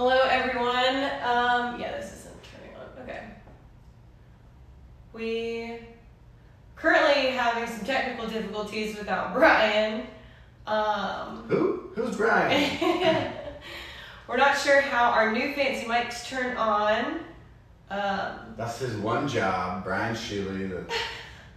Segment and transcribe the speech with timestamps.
[0.00, 0.96] Hello, everyone.
[1.22, 3.02] Um, yeah, this isn't turning on.
[3.02, 3.20] Okay.
[5.12, 5.78] We
[6.74, 10.06] currently having some technical difficulties without Brian.
[10.66, 11.90] Um, Who?
[11.94, 12.80] Who's Brian?
[14.26, 17.20] we're not sure how our new fancy mics turn on.
[17.90, 20.76] Um, That's his one job, Brian Shealy, the,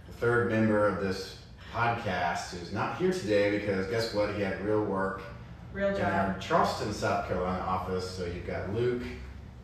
[0.06, 1.38] the third member of this
[1.72, 4.34] podcast, who's not here today because guess what?
[4.34, 5.22] He had real work
[5.74, 6.12] real in job.
[6.34, 8.08] our Charleston, South Carolina office.
[8.08, 9.02] So you've got Luke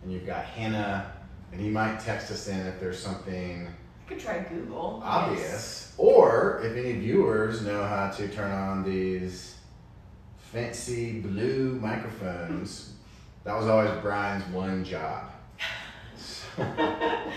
[0.02, 1.12] and you've got Hannah,
[1.52, 5.00] and he might text us in if there's something I could try Google.
[5.04, 9.56] obvious, or if any viewers know how to turn on these
[10.38, 12.94] fancy blue microphones.
[13.44, 15.30] That was always Brian's one job.
[16.16, 16.62] So,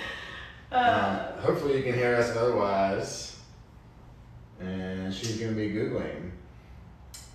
[0.71, 3.37] Uh, um, hopefully you can hear us otherwise.
[4.59, 6.31] And she's going to be Googling.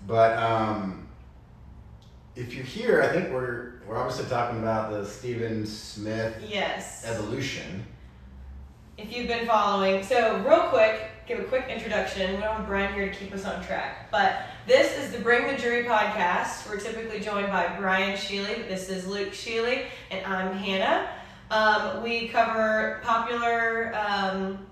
[0.07, 1.08] But um,
[2.39, 7.05] if you're here, I think we're, we're obviously talking about the Stephen Smith yes.
[7.05, 7.85] evolution.
[8.97, 12.37] If you've been following, so real quick, give a quick introduction.
[12.37, 15.49] We don't have Brian here to keep us on track, but this is the Bring
[15.49, 16.69] the Jury podcast.
[16.69, 18.69] We're typically joined by Brian Shealy.
[18.69, 21.11] This is Luke Shealy, and I'm Hannah.
[21.51, 24.65] Um, we cover popular um,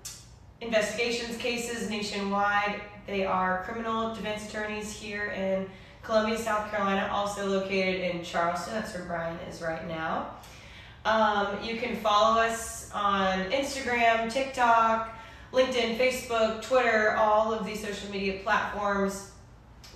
[0.61, 2.79] investigations cases nationwide.
[3.07, 5.67] They are criminal defense attorneys here in
[6.07, 8.73] Columbia, South Carolina, also located in Charleston.
[8.73, 10.31] That's where Brian is right now.
[11.03, 15.13] Um, you can follow us on Instagram, TikTok,
[15.51, 19.31] LinkedIn, Facebook, Twitter, all of these social media platforms.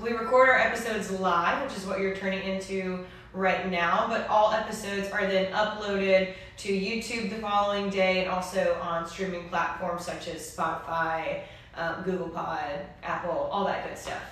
[0.01, 4.51] We record our episodes live, which is what you're turning into right now, but all
[4.51, 10.27] episodes are then uploaded to YouTube the following day and also on streaming platforms such
[10.27, 11.43] as Spotify,
[11.77, 14.23] um, Google Pod, Apple, all that good stuff.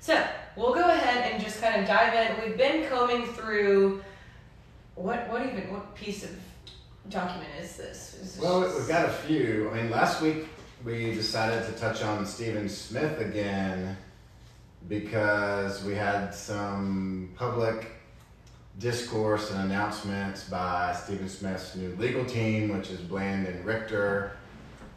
[0.00, 2.44] So we'll go ahead and just kind of dive in.
[2.48, 4.02] We've been combing through
[4.94, 6.30] what what even what piece of
[7.10, 8.14] document is this?
[8.20, 9.70] Is this Well, just- we've got a few.
[9.70, 10.46] I mean, last week
[10.84, 13.96] we decided to touch on Stephen Smith again
[14.88, 17.86] because we had some public
[18.78, 24.32] discourse and announcements by Stephen Smith's new legal team, which is Bland and Richter,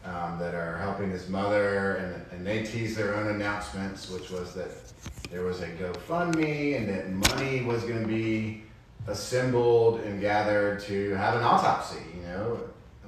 [0.06, 4.54] um, that are helping his mother, and, and they teased their own announcements, which was
[4.54, 4.70] that
[5.30, 8.64] there was a GoFundMe and that money was going to be
[9.08, 12.00] assembled and gathered to have an autopsy.
[12.16, 12.60] You know,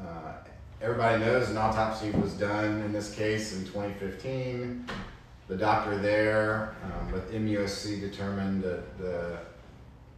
[0.01, 0.33] uh,
[0.81, 4.85] everybody knows an autopsy was done in this case in 2015.
[5.47, 9.39] The doctor there um, with MUSC determined that the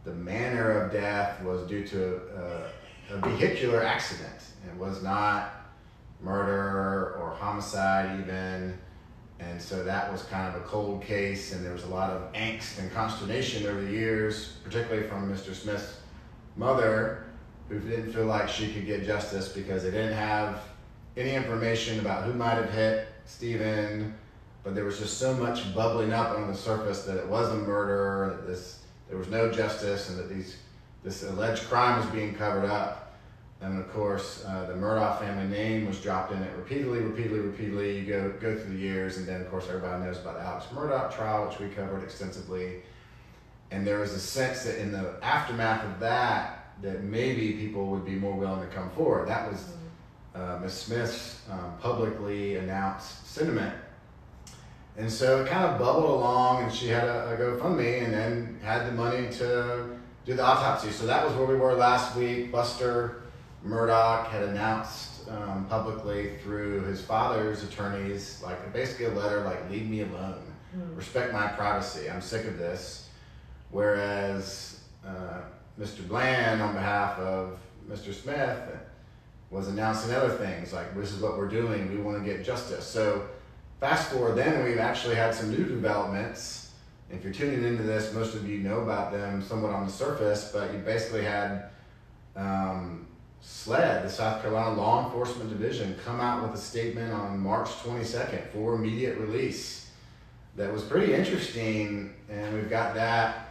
[0.04, 4.34] the manner of death was due to a, a vehicular accident.
[4.70, 5.63] It was not
[6.24, 8.78] murder or homicide even.
[9.40, 12.32] And so that was kind of a cold case, and there was a lot of
[12.32, 15.54] angst and consternation over the years, particularly from Mr.
[15.54, 15.98] Smith's
[16.56, 17.24] mother,
[17.68, 20.60] who didn't feel like she could get justice because they didn't have
[21.16, 24.14] any information about who might have hit Stephen,
[24.62, 27.56] but there was just so much bubbling up on the surface that it was a
[27.56, 30.56] murder, that this there was no justice, and that these
[31.02, 33.03] this alleged crime was being covered up.
[33.64, 37.38] And then, of course, uh, the Murdaugh family name was dropped in it repeatedly, repeatedly,
[37.38, 37.98] repeatedly.
[37.98, 40.66] You go go through the years, and then of course everybody knows about the Alex
[40.66, 42.82] Murdaugh trial, which we covered extensively.
[43.70, 48.04] And there was a sense that in the aftermath of that, that maybe people would
[48.04, 49.28] be more willing to come forward.
[49.28, 49.72] That was
[50.34, 50.74] uh, Ms.
[50.74, 53.74] Smith's um, publicly announced sentiment.
[54.98, 58.60] And so it kind of bubbled along, and she had a, a GoFundMe, and then
[58.62, 60.90] had the money to do the autopsy.
[60.90, 62.52] So that was where we were last week.
[62.52, 63.22] Buster
[63.66, 69.88] Murdaugh had announced um, publicly through his father's attorneys, like basically a letter like "Leave
[69.88, 70.42] me alone,
[70.74, 70.96] Hmm.
[70.96, 72.10] respect my privacy.
[72.10, 73.08] I'm sick of this."
[73.70, 75.40] Whereas uh,
[75.80, 76.06] Mr.
[76.06, 77.58] Bland, on behalf of
[77.88, 78.12] Mr.
[78.14, 78.58] Smith,
[79.50, 81.90] was announcing other things like this is what we're doing.
[81.90, 82.86] We want to get justice.
[82.86, 83.26] So
[83.80, 86.72] fast forward, then we've actually had some new developments.
[87.10, 90.50] If you're tuning into this, most of you know about them somewhat on the surface,
[90.52, 91.66] but you basically had
[92.36, 93.06] um,
[93.44, 98.48] SLED, the South Carolina Law Enforcement Division, come out with a statement on March 22nd
[98.48, 99.90] for immediate release.
[100.56, 103.48] That was pretty interesting, and we've got that.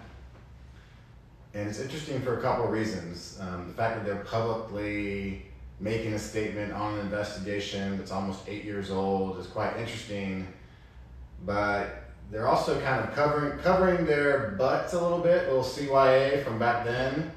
[1.53, 3.37] And it's interesting for a couple of reasons.
[3.39, 5.45] Um, the fact that they're publicly
[5.79, 10.47] making a statement on an investigation that's almost eight years old is quite interesting.
[11.45, 16.43] But they're also kind of covering covering their butts a little bit, a little CYA
[16.43, 17.31] from back then,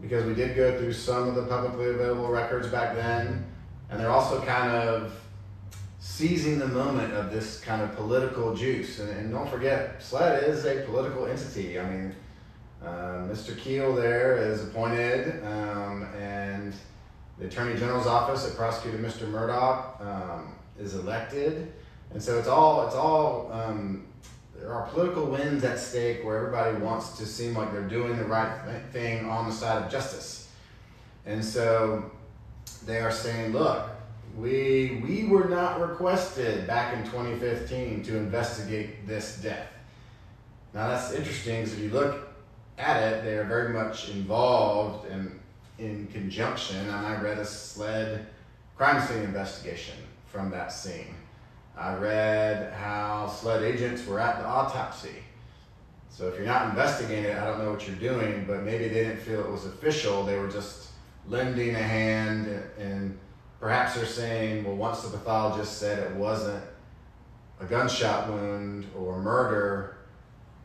[0.00, 3.44] because we did go through some of the publicly available records back then,
[3.90, 5.12] and they're also kind of
[6.00, 9.00] seizing the moment of this kind of political juice.
[9.00, 11.78] And, and don't forget, SLED is a political entity.
[11.80, 12.14] I mean,
[12.80, 13.58] Uh, Mr.
[13.58, 16.72] Keel there is appointed, um, and
[17.38, 19.26] the Attorney General's office that prosecuted Mr.
[19.28, 21.72] Murdaugh um, is elected,
[22.12, 24.06] and so it's all it's all um,
[24.58, 28.24] there are political wins at stake where everybody wants to seem like they're doing the
[28.24, 30.48] right thing on the side of justice,
[31.26, 32.10] and so
[32.84, 33.88] they are saying, look,
[34.36, 39.68] we we were not requested back in 2015 to investigate this death.
[40.74, 42.28] Now that's interesting because if you look
[42.78, 45.38] at it, they are very much involved in
[45.78, 46.76] in conjunction.
[46.76, 48.26] And I read a SLED
[48.76, 49.94] crime scene investigation
[50.26, 51.14] from that scene.
[51.78, 55.22] I read how SLED agents were at the autopsy.
[56.10, 59.04] So if you're not investigating it, I don't know what you're doing, but maybe they
[59.04, 60.24] didn't feel it was official.
[60.24, 60.88] They were just
[61.28, 62.48] lending a hand
[62.78, 63.18] and,
[63.60, 66.62] Perhaps they're saying, well, once the pathologist said it wasn't
[67.60, 69.96] a gunshot wound or murder,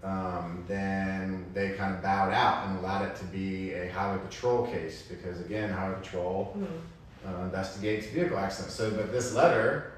[0.03, 4.67] um, then they kind of bowed out and allowed it to be a highway patrol
[4.67, 7.27] case because, again, highway patrol mm-hmm.
[7.27, 8.75] uh, investigates vehicle accidents.
[8.75, 9.92] So, but this letter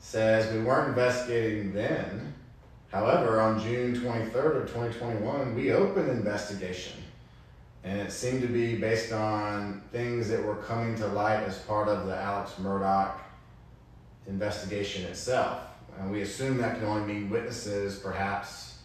[0.00, 2.34] says we weren't investigating then.
[2.90, 7.02] However, on June 23rd of 2021, we opened investigation
[7.84, 11.88] and it seemed to be based on things that were coming to light as part
[11.88, 13.12] of the Alex Murdaugh
[14.26, 15.60] investigation itself.
[15.98, 18.78] And we assume that can only mean witnesses perhaps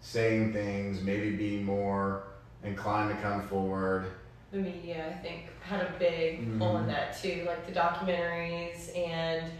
[0.00, 2.24] saying things, maybe being more
[2.64, 4.06] inclined to come forward.
[4.50, 6.58] The media, I think, had a big mm-hmm.
[6.58, 9.50] pull in that too, like the documentaries and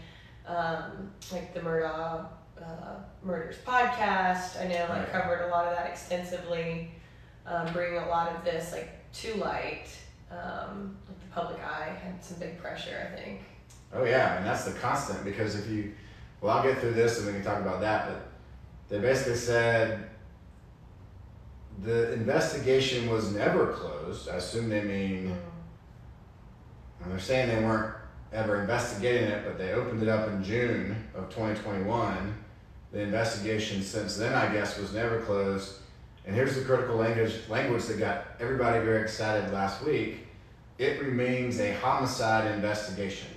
[0.48, 2.26] um, like the Murdaugh
[2.60, 4.60] uh, Murders podcast.
[4.60, 5.12] I know like right.
[5.12, 6.90] covered a lot of that extensively
[7.46, 9.86] um, bringing a lot of this like to light.
[10.30, 13.40] Um, like the public eye had some big pressure, I think.
[13.92, 15.94] Oh yeah, and that's the constant because if you,
[16.40, 18.08] well, I'll get through this and we can talk about that.
[18.08, 18.28] But
[18.88, 20.10] they basically said
[21.82, 24.28] the investigation was never closed.
[24.28, 25.36] I assume they mean, mm.
[27.02, 27.94] and they're saying they weren't
[28.32, 32.34] ever investigating it, but they opened it up in June of 2021.
[32.92, 35.74] The investigation since then, I guess, was never closed
[36.28, 40.26] and here's the critical language, language that got everybody very excited last week.
[40.76, 43.28] It remains a homicide investigation.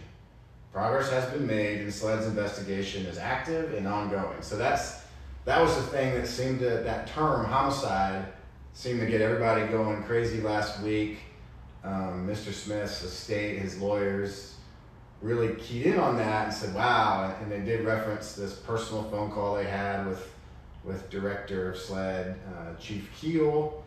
[0.74, 4.42] Progress has been made, and SLED's investigation is active and ongoing.
[4.42, 5.04] So that's
[5.46, 8.26] that was the thing that seemed to that term homicide
[8.74, 11.20] seemed to get everybody going crazy last week.
[11.86, 12.52] Um, Mr.
[12.52, 14.56] Smith's estate, his lawyers,
[15.22, 19.32] really keyed in on that and said, "Wow!" And they did reference this personal phone
[19.32, 20.28] call they had with
[20.84, 23.84] with director of SLED, uh, Chief Keel,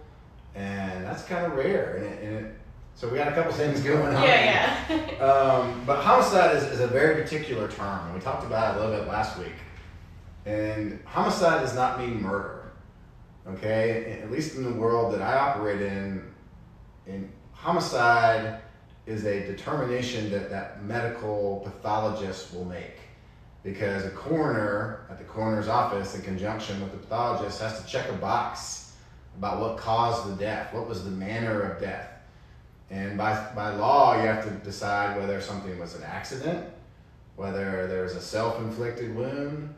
[0.54, 1.96] and that's kind of rare.
[1.96, 2.54] And, it, and it,
[2.94, 4.22] so we got a couple things going on.
[4.22, 5.24] Yeah, yeah.
[5.24, 8.84] um, but homicide is, is a very particular term, and we talked about it a
[8.84, 9.54] little bit last week.
[10.46, 12.72] And homicide does not mean murder.
[13.46, 16.22] Okay, at least in the world that I operate in,
[17.06, 18.62] in homicide
[19.06, 22.98] is a determination that that medical pathologist will make
[23.64, 28.08] because a coroner at the coroner's office, in conjunction with the pathologist, has to check
[28.10, 28.92] a box
[29.38, 32.10] about what caused the death, what was the manner of death.
[32.90, 36.70] And by, by law, you have to decide whether something was an accident,
[37.36, 39.74] whether there was a self inflicted wound,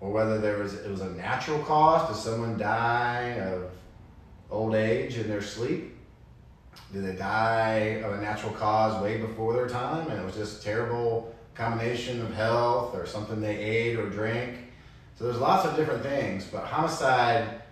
[0.00, 2.08] or whether there was, it was a natural cause.
[2.08, 3.70] Did someone die of
[4.50, 5.94] old age in their sleep?
[6.92, 10.62] Did they die of a natural cause way before their time and it was just
[10.62, 14.56] terrible combination of health or something they ate or drank.
[15.16, 17.62] So there's lots of different things, but homicide,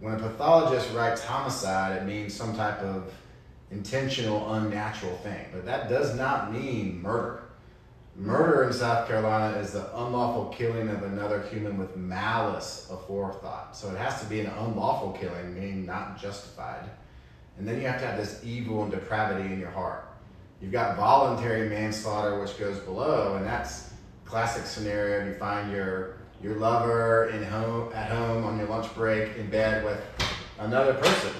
[0.00, 3.12] when a pathologist writes homicide, it means some type of
[3.70, 5.46] intentional, unnatural thing.
[5.52, 7.44] But that does not mean murder.
[8.16, 13.76] Murder in South Carolina is the unlawful killing of another human with malice aforethought.
[13.76, 16.90] So it has to be an unlawful killing, meaning not justified.
[17.58, 20.06] And then you have to have this evil and depravity in your heart.
[20.60, 23.90] You've got voluntary manslaughter, which goes below, and that's
[24.24, 25.26] classic scenario.
[25.26, 29.84] You find your your lover in home at home on your lunch break in bed
[29.84, 30.00] with
[30.58, 31.32] another person,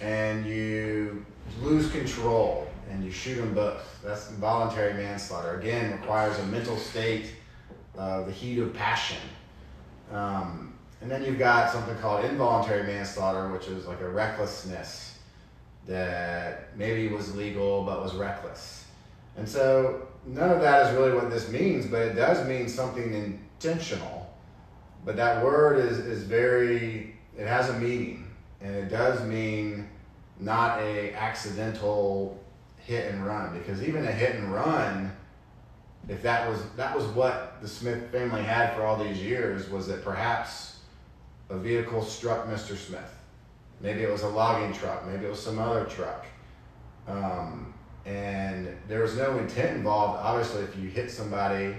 [0.00, 1.24] and you
[1.62, 4.00] lose control and you shoot them both.
[4.04, 5.58] That's voluntary manslaughter.
[5.58, 7.32] Again, requires a mental state
[7.96, 9.18] of the heat of passion.
[10.12, 15.05] Um, and then you've got something called involuntary manslaughter, which is like a recklessness
[15.86, 18.84] that maybe was legal but was reckless.
[19.36, 23.14] And so none of that is really what this means, but it does mean something
[23.14, 24.34] intentional.
[25.04, 28.26] But that word is, is very, it has a meaning.
[28.60, 29.88] And it does mean
[30.40, 32.42] not a accidental
[32.78, 33.56] hit and run.
[33.56, 35.12] Because even a hit and run,
[36.08, 39.86] if that was that was what the Smith family had for all these years, was
[39.88, 40.78] that perhaps
[41.50, 42.76] a vehicle struck Mr.
[42.76, 43.15] Smith
[43.80, 45.06] Maybe it was a logging truck.
[45.06, 46.24] Maybe it was some other truck.
[47.06, 50.20] Um, and there was no intent involved.
[50.22, 51.74] Obviously, if you hit somebody,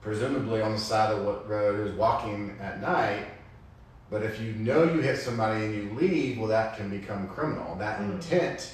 [0.00, 3.26] presumably on the side of the road who's walking at night,
[4.10, 7.74] but if you know you hit somebody and you leave, well, that can become criminal.
[7.76, 8.12] That Mm.
[8.12, 8.72] intent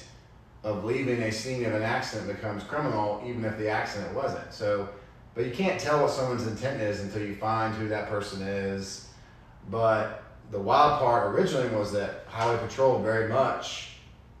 [0.65, 4.53] of leaving a scene of an accident becomes criminal, even if the accident wasn't.
[4.53, 4.89] So,
[5.33, 9.07] but you can't tell what someone's intent is until you find who that person is.
[9.69, 13.89] But the wild part originally was that Highway Patrol very much,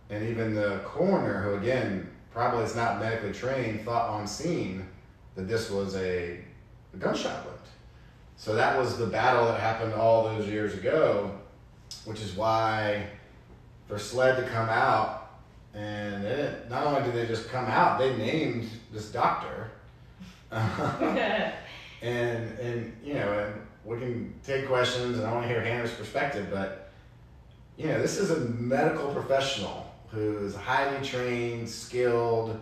[0.09, 4.87] and even the coroner, who again probably is not medically trained, thought on scene
[5.35, 6.39] that this was a,
[6.93, 7.57] a gunshot wound.
[8.37, 11.37] So that was the battle that happened all those years ago,
[12.05, 13.05] which is why
[13.87, 15.31] for SLED to come out,
[15.73, 19.69] and didn't, not only did they just come out, they named this doctor.
[20.51, 21.53] and
[22.01, 23.53] and you know, and
[23.85, 26.91] we can take questions, and I want to hear Hannah's perspective, but
[27.77, 32.59] you know, this is a medical professional who's highly trained, skilled,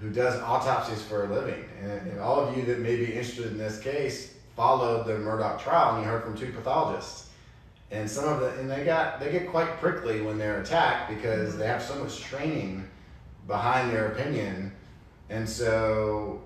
[0.00, 3.46] who does autopsies for a living, and, and all of you that may be interested
[3.46, 7.28] in this case followed the Murdaugh trial, and you heard from two pathologists,
[7.90, 11.56] and some of the and they got they get quite prickly when they're attacked because
[11.56, 12.88] they have so much training
[13.46, 14.72] behind their opinion,
[15.28, 16.40] and so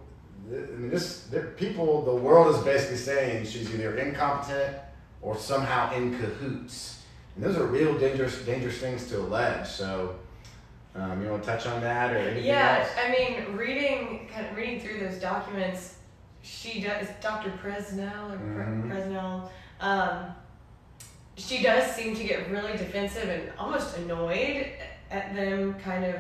[0.53, 4.77] I mean, this people, the world is basically saying she's either incompetent
[5.23, 7.03] or somehow in cahoots,
[7.37, 9.69] and those are real dangerous, dangerous things to allege.
[9.69, 10.17] So,
[10.97, 12.89] um, you want to touch on that or anything Yeah, else?
[12.99, 15.97] I mean, reading kind of reading through those documents,
[16.43, 17.51] she does Dr.
[17.63, 18.91] Presnell or Mhm.
[18.91, 19.49] Presnell.
[19.81, 20.35] Um,
[21.37, 24.67] she does seem to get really defensive and almost annoyed
[25.11, 26.17] at them kind of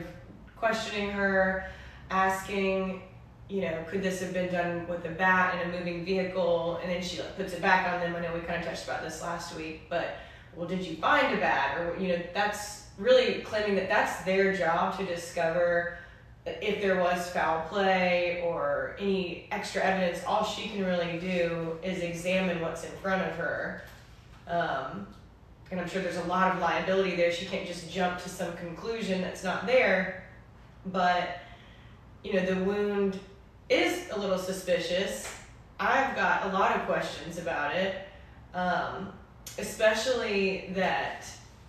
[0.56, 1.64] questioning her,
[2.10, 3.02] asking,
[3.50, 6.78] you know, could this have been done with a bat and a moving vehicle?
[6.82, 8.14] And then she like puts it back on them.
[8.14, 10.18] I know we kind of touched about this last week, but
[10.54, 11.78] well, did you find a bat?
[11.78, 15.98] Or you know, that's really claiming that that's their job to discover
[16.46, 20.24] if there was foul play or any extra evidence.
[20.24, 23.82] All she can really do is examine what's in front of her.
[24.46, 25.06] Um,
[25.70, 27.30] and I'm sure there's a lot of liability there.
[27.30, 30.24] She can't just jump to some conclusion that's not there.
[30.86, 31.40] But,
[32.24, 33.20] you know, the wound
[33.70, 35.32] is a little suspicious.
[35.78, 38.06] I've got a lot of questions about it,
[38.52, 39.12] um,
[39.58, 41.24] especially that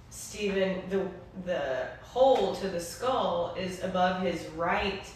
[0.10, 1.08] Stephen, the,
[1.46, 5.10] the hole to the skull is above his right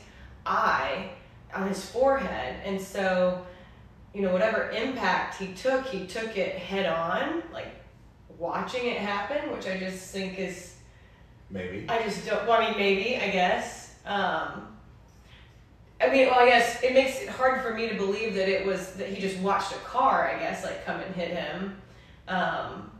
[0.46, 1.10] eye
[1.54, 2.62] on his forehead.
[2.64, 3.46] And so,
[4.14, 7.74] you know, whatever impact he took, he took it head on, like
[8.38, 10.76] watching it happen, which I just think is,
[11.50, 11.86] Maybe.
[11.90, 13.96] I just don't, well, I mean, maybe, I guess.
[14.06, 14.75] Um,
[16.02, 18.66] I mean, well, I guess it makes it hard for me to believe that it
[18.66, 21.82] was that he just watched a car, I guess, like come and hit him.
[22.28, 22.92] Um,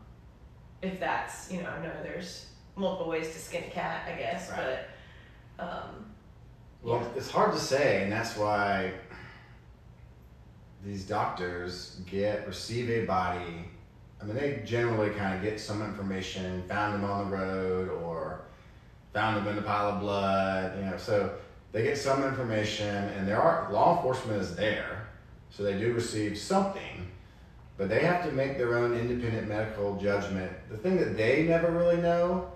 [0.82, 4.50] if that's, you know, I know there's multiple ways to skin a cat, I guess,
[4.52, 4.80] Right.
[5.58, 6.06] but um,
[6.84, 7.08] Well, Yeah.
[7.18, 8.92] it's hard to say, and that's why
[10.84, 13.66] these doctors get receive a body.
[14.22, 18.42] I mean, they generally kind of get some information, found him on the road, or
[19.14, 20.78] found him in a pile of blood.
[20.78, 21.34] You know, so
[21.76, 25.10] they get some information, and there are law enforcement is there,
[25.50, 27.06] so they do receive something,
[27.76, 30.50] but they have to make their own independent medical judgment.
[30.70, 32.50] The thing that they never really know,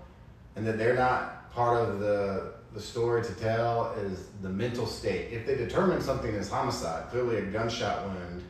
[0.56, 5.32] and that they're not part of the the story to tell is the mental state.
[5.32, 8.42] If they determine something is homicide, clearly a gunshot wound,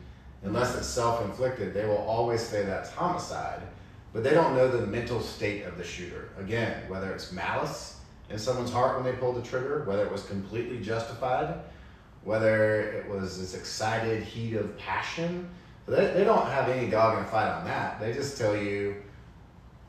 [0.43, 3.61] unless it's self inflicted, they will always say that's homicide.
[4.13, 6.29] But they don't know the mental state of the shooter.
[6.39, 7.97] Again, whether it's malice
[8.31, 11.55] in someone's heart when they pulled the trigger, whether it was completely justified,
[12.23, 15.49] whether it was this excited heat of passion.
[15.87, 17.99] They, they don't have any dog in the fight on that.
[17.99, 18.95] They just tell you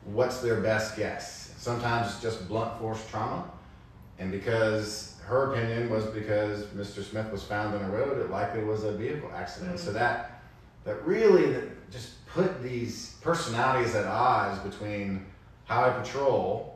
[0.05, 1.53] what's their best guess.
[1.57, 3.49] Sometimes it's just blunt force trauma.
[4.19, 7.03] And because her opinion was because Mr.
[7.03, 9.79] Smith was found on the road, it likely was a vehicle accident.
[9.79, 9.99] So mm-hmm.
[9.99, 10.41] that
[10.83, 15.25] that really just put these personalities at odds between
[15.65, 16.72] Highway Patrol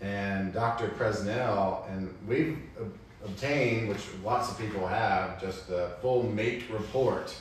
[0.00, 0.88] and Dr.
[0.88, 2.58] Presnell, and we've
[3.24, 7.34] obtained, which lots of people have, just the full MATE report,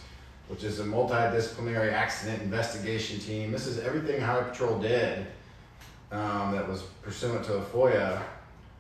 [0.48, 3.52] which is a multidisciplinary accident investigation team.
[3.52, 5.26] This is everything Highway Patrol did
[6.12, 8.22] um, that was pursuant to a FOIA.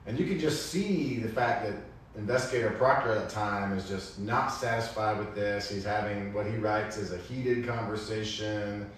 [0.05, 1.75] And you can just see the fact that
[2.17, 5.70] investigator Proctor at the time is just not satisfied with this.
[5.70, 8.89] He's having what he writes is a heated conversation.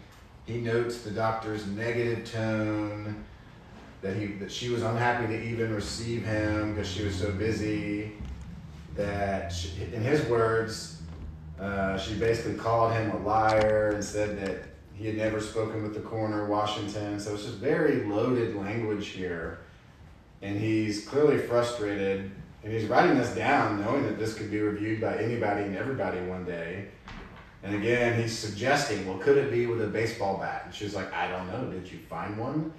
[0.45, 3.23] He notes the doctor's negative tone,
[4.01, 8.13] that he that she was unhappy to even receive him because she was so busy.
[8.95, 11.01] That she, in his words,
[11.59, 14.63] uh, she basically called him a liar and said that
[14.93, 17.19] he had never spoken with the coroner Washington.
[17.19, 19.59] So it's just very loaded language here.
[20.41, 22.31] And he's clearly frustrated.
[22.63, 26.19] And he's writing this down knowing that this could be reviewed by anybody and everybody
[26.21, 26.87] one day.
[27.63, 30.63] And again, he's suggesting, well, could it be with a baseball bat?
[30.65, 31.71] And she's like, I don't know.
[31.71, 32.73] Did you find one?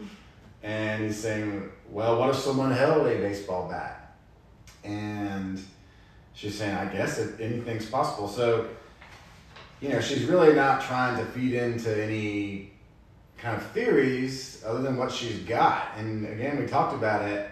[0.63, 4.17] And he's saying, well, what if someone held a baseball bat?
[4.85, 5.63] And
[6.35, 8.29] she's saying, I guess it, anything's possible.
[8.29, 8.69] So,
[9.81, 12.73] you know, she's really not trying to feed into any
[13.39, 15.89] kind of theories other than what she's got.
[15.97, 17.51] And again, we talked about it.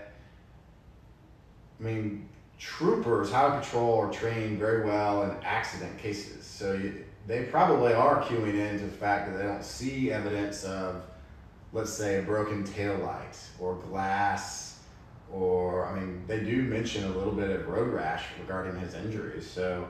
[1.78, 6.44] I mean, troopers, highway patrol, are trained very well in accident cases.
[6.44, 11.02] So you, they probably are cueing into the fact that they don't see evidence of,
[11.72, 14.78] let's say, a broken tail light or glass,
[15.32, 19.46] or, I mean, they do mention a little bit of road rash regarding his injuries.
[19.46, 19.86] So,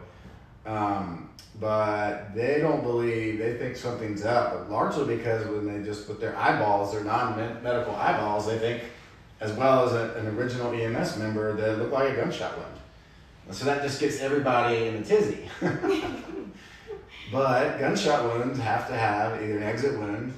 [0.64, 1.30] um,
[1.60, 6.20] but they don't believe, they think something's up, but largely because when they just put
[6.20, 8.82] their eyeballs, their non medical eyeballs, they think,
[9.40, 12.76] as well as a, an original EMS member, that looked like a gunshot wound.
[13.46, 15.48] And so that just gets everybody in a tizzy.
[17.32, 20.34] but gunshot wounds have to have either an exit wound,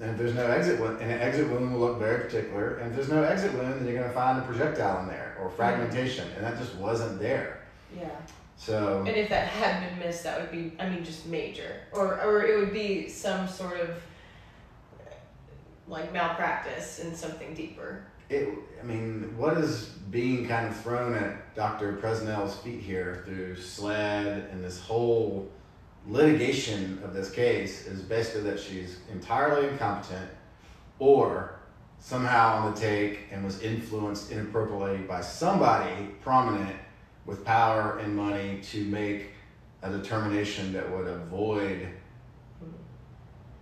[0.00, 2.90] and if there's no exit wound, and an exit wound will look very particular, and
[2.90, 5.48] if there's no exit wound, then you're going to find a projectile in there or
[5.50, 7.62] fragmentation, and that just wasn't there.
[7.96, 8.10] Yeah.
[8.56, 11.80] So And if that had been missed, that would be, I mean, just major.
[11.92, 13.90] Or, or it would be some sort of
[15.86, 18.04] like malpractice and something deeper.
[18.30, 18.48] it,
[18.80, 21.98] I mean, what is being kind of thrown at Dr.
[21.98, 25.50] Presnell's feet here through SLED and this whole
[26.06, 30.30] litigation of this case is basically that she's entirely incompetent
[30.98, 31.56] or
[31.98, 36.76] somehow on the take and was influenced inappropriately by somebody prominent
[37.24, 39.30] with power and money to make
[39.82, 41.88] a determination that would avoid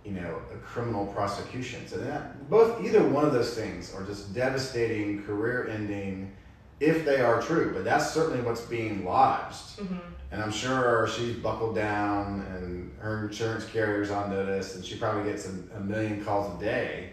[0.03, 1.87] you know, a criminal prosecution.
[1.87, 6.31] So that both either one of those things are just devastating, career-ending,
[6.79, 7.71] if they are true.
[7.73, 9.97] But that's certainly what's being lodged, Mm-hmm.
[10.31, 15.29] and I'm sure she's buckled down, and her insurance carrier's on notice, and she probably
[15.31, 17.09] gets a, a million calls a day.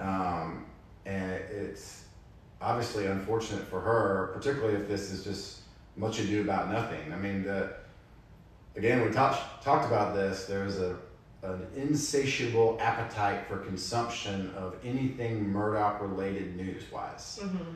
[0.00, 0.66] Um,
[1.04, 2.04] and it's
[2.60, 5.60] obviously unfortunate for her, particularly if this is just
[5.96, 7.12] much ado about nothing.
[7.12, 7.74] I mean, the
[8.76, 10.44] again we talked talked about this.
[10.46, 10.96] There's a
[11.42, 17.38] an insatiable appetite for consumption of anything Murdaugh related news wise.
[17.42, 17.74] Mm-hmm.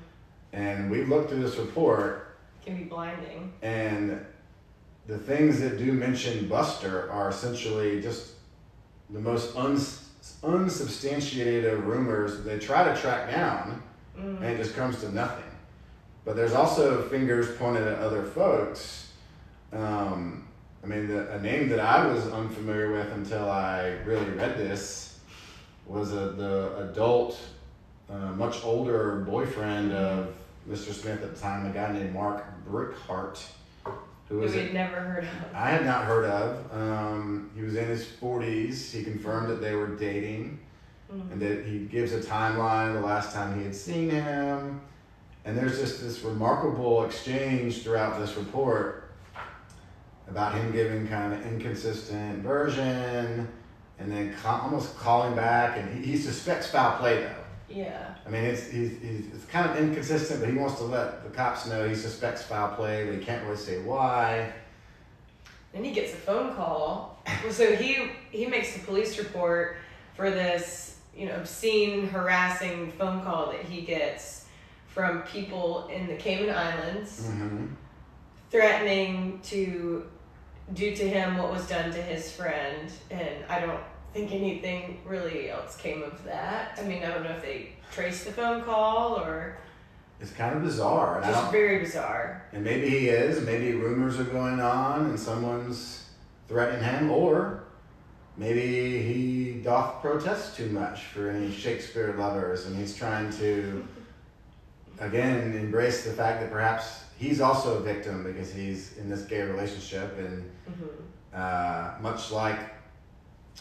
[0.52, 3.52] And we looked through this report, Can be blinding.
[3.62, 4.24] and
[5.06, 8.32] the things that do mention Buster are essentially just
[9.10, 10.08] the most uns-
[10.42, 13.82] unsubstantiated rumors they try to track down,
[14.18, 14.36] Mm.
[14.36, 15.44] and it just comes to nothing.
[16.24, 19.12] But there's also fingers pointed at other folks.
[19.72, 20.46] Um,
[20.82, 25.18] I mean, the, a name that I was unfamiliar with until I really read this
[25.86, 27.38] was a, the adult,
[28.10, 30.34] uh, much older boyfriend of
[30.70, 30.92] Mr.
[30.92, 33.42] Smith at the time, a guy named Mark Brickhart,
[34.28, 35.30] who was we had never heard of.
[35.54, 36.72] I had not heard of.
[36.72, 38.92] Um, he was in his 40s.
[38.92, 40.60] He confirmed that they were dating
[41.12, 41.32] Mm.
[41.32, 44.80] and that he gives a timeline the last time he had seen him.
[45.44, 49.10] And there's just this remarkable exchange throughout this report
[50.28, 53.48] about him giving kind of an inconsistent version
[53.98, 55.78] and then ca- almost calling back.
[55.78, 57.34] And he, he suspects foul play, though.
[57.68, 58.09] Yeah.
[58.26, 61.30] I mean, it's, he's, he's, it's kind of inconsistent, but he wants to let the
[61.30, 64.52] cops know he suspects foul play, but he can't really say why.
[65.72, 67.22] Then he gets a phone call.
[67.44, 69.76] Well, so he he makes the police report
[70.16, 74.46] for this, you know, obscene, harassing phone call that he gets
[74.88, 77.66] from people in the Cayman Islands Mm-hmm.
[78.50, 80.04] threatening to
[80.74, 82.90] do to him what was done to his friend.
[83.10, 83.80] And I don't
[84.12, 86.78] think anything really else came of that.
[86.80, 89.56] I mean, I don't know if they traced the phone call or
[90.20, 91.20] It's kind of bizarre.
[91.22, 92.44] And, just very bizarre.
[92.52, 93.44] and maybe he is.
[93.44, 96.10] Maybe rumors are going on and someone's
[96.48, 97.64] threatening him, or
[98.36, 103.86] maybe he doth protest too much for any Shakespeare lovers and he's trying to,
[104.98, 109.42] again, embrace the fact that perhaps he's also a victim because he's in this gay
[109.42, 110.86] relationship and hmm
[111.32, 112.58] uh, much like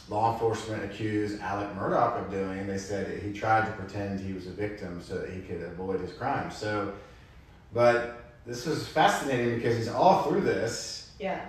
[0.07, 4.33] law enforcement accused Alec Murdaugh of doing, they said that he tried to pretend he
[4.33, 6.49] was a victim so that he could avoid his crime.
[6.51, 6.93] So,
[7.73, 11.39] but this was fascinating because he's all through this Yeah.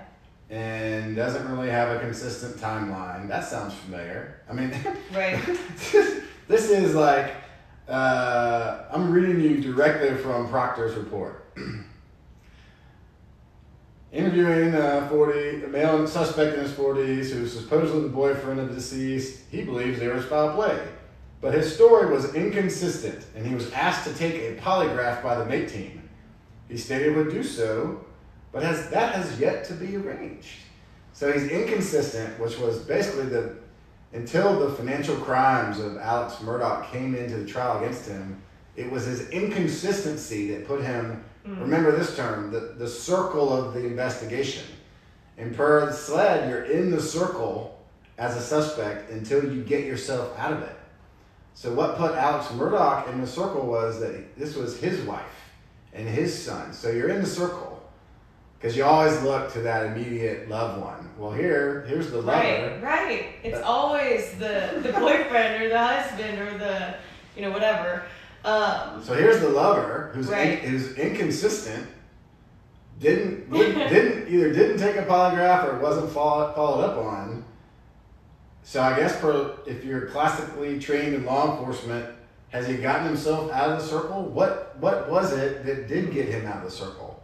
[0.51, 3.29] and doesn't really have a consistent timeline.
[3.29, 4.41] That sounds familiar.
[4.49, 4.73] I mean,
[5.15, 5.39] Right.
[6.49, 7.33] this is like
[7.89, 11.45] uh, I'm reading you directly from Proctor's report.
[14.13, 18.75] interviewing a 40, a male suspect in his 40s who's supposedly the boyfriend of the
[18.75, 19.41] deceased.
[19.51, 20.81] He believes there was foul play.
[21.41, 25.47] But his story was inconsistent, and he was asked to take a polygraph by the
[25.47, 26.09] mate team.
[26.69, 28.05] He stated he would do so,
[28.53, 30.59] but has, that has yet to be arranged.
[31.13, 33.57] So he's inconsistent, which was basically the
[34.13, 38.43] until the financial crimes of Alex Murdaugh came into the trial against him,
[38.77, 41.61] it was his inconsistency that put him, mm.
[41.61, 44.65] remember this term, the, the circle of the investigation.
[45.39, 47.79] And per SLED, you're in the circle
[48.19, 50.77] as a suspect until you get yourself out of it.
[51.55, 55.51] So what put Alex Murdaugh in the circle was that this was his wife
[55.93, 56.73] and his son.
[56.73, 57.83] So you're in the circle
[58.59, 61.11] because you always look to that immediate loved one.
[61.19, 62.81] Well, here, here's the lover.
[62.83, 63.27] Right, right.
[63.43, 66.95] It's always the the boyfriend or the husband or the
[67.37, 68.05] you know whatever.
[68.45, 70.63] Um, so here's the lover who's right.
[70.63, 71.87] in, who's inconsistent.
[72.99, 77.45] Didn't didn't either didn't take a polygraph or wasn't followed followed up on.
[78.63, 82.15] So I guess for if you're classically trained in law enforcement,
[82.51, 84.23] has he gotten himself out of the circle?
[84.23, 87.23] What what was it that did get him out of the circle?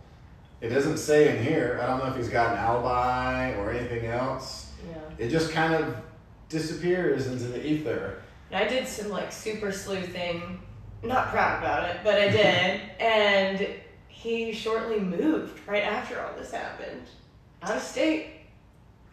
[0.61, 1.79] It doesn't say in here.
[1.83, 4.73] I don't know if he's got an alibi or anything else.
[4.89, 5.27] Yeah.
[5.27, 5.97] It just kind of
[6.49, 8.23] disappears into the ether.
[8.53, 10.61] I did some like super sleuthing.
[11.07, 12.81] Not proud about it, but I did.
[13.01, 13.69] and
[14.09, 17.07] he shortly moved right after all this happened.
[17.63, 18.29] Out of state.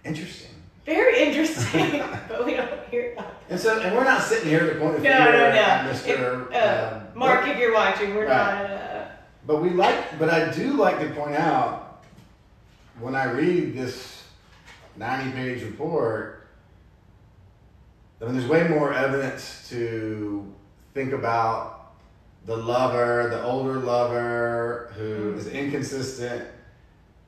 [0.04, 0.50] Interesting.
[0.86, 4.80] Very interesting, but we don't hear about And so, and we're not sitting here to
[4.80, 5.60] point the finger no, no, no.
[5.60, 6.48] at Mr.
[6.50, 8.62] If, uh, uh, Mark, if you're watching, we're right.
[8.62, 8.72] not.
[8.72, 9.06] Uh,
[9.46, 12.04] but we like, but I do like to point out
[13.00, 14.24] when I read this
[14.98, 16.48] 90 page report,
[18.22, 20.46] I mean, there's way more evidence to
[20.94, 21.83] think about
[22.46, 26.48] the lover, the older lover who is inconsistent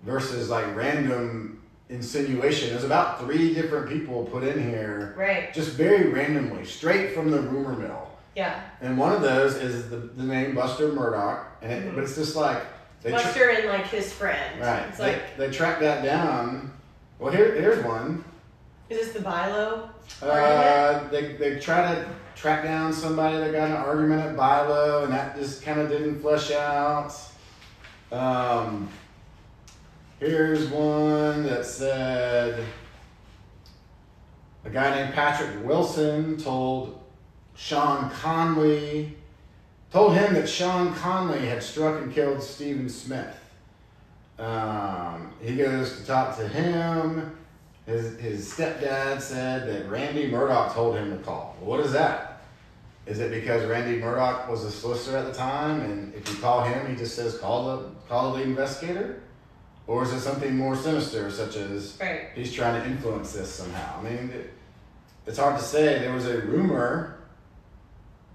[0.04, 2.70] versus like random insinuation.
[2.70, 5.16] There's about three different people put in here.
[5.18, 5.54] Right.
[5.54, 8.10] Just very randomly, straight from the rumor mill.
[8.36, 8.62] Yeah.
[8.82, 11.96] And one of those is the, the name Buster Murdaugh, and it, mm-hmm.
[11.96, 12.62] but it's just like
[13.02, 14.60] they Buster tra- and like his friend.
[14.60, 14.88] Right.
[14.90, 16.74] It's they, like they track that down.
[17.20, 18.26] Well, here here's one.
[18.90, 19.90] Is this the Bilo?
[20.22, 25.14] Uh, they they try to track down somebody that got an argument at Bilo, and
[25.14, 27.14] that just kind of didn't flesh out.
[28.12, 28.90] Um,
[30.20, 32.64] here's one that said
[34.64, 37.02] a guy named Patrick Wilson told
[37.56, 39.16] Sean Conley,
[39.92, 43.36] told him that Sean Conley had struck and killed Stephen Smith.
[44.38, 47.36] Um, he goes to talk to him.
[47.86, 51.56] His, his stepdad said that Randy Murdaugh told him to call.
[51.60, 52.42] Well, what is that?
[53.06, 56.64] Is it because Randy Murdaugh was a solicitor at the time, and if you call
[56.64, 59.22] him, he just says call the call the investigator,
[59.86, 62.30] or is it something more sinister, such as right.
[62.34, 64.00] he's trying to influence this somehow?
[64.00, 64.52] I mean, it,
[65.28, 66.00] it's hard to say.
[66.00, 67.20] There was a rumor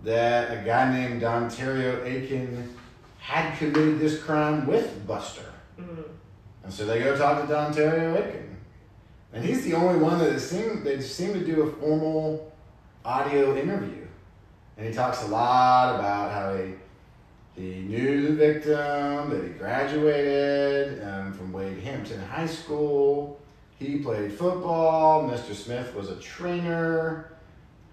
[0.04, 2.76] that a guy named Don Dontario Aiken
[3.18, 5.52] had committed this crime with Buster.
[5.80, 6.02] Mm-hmm.
[6.62, 8.49] And so they go talk to Don Dontario Aiken.
[9.32, 12.52] And he's the only one that seemed they seem to do a formal
[13.04, 14.06] audio interview.
[14.76, 16.74] And he talks a lot about how he
[17.60, 23.38] he knew the victim, that he graduated um, from Wade Hampton High School.
[23.78, 25.28] He played football.
[25.28, 25.54] Mr.
[25.54, 27.32] Smith was a trainer.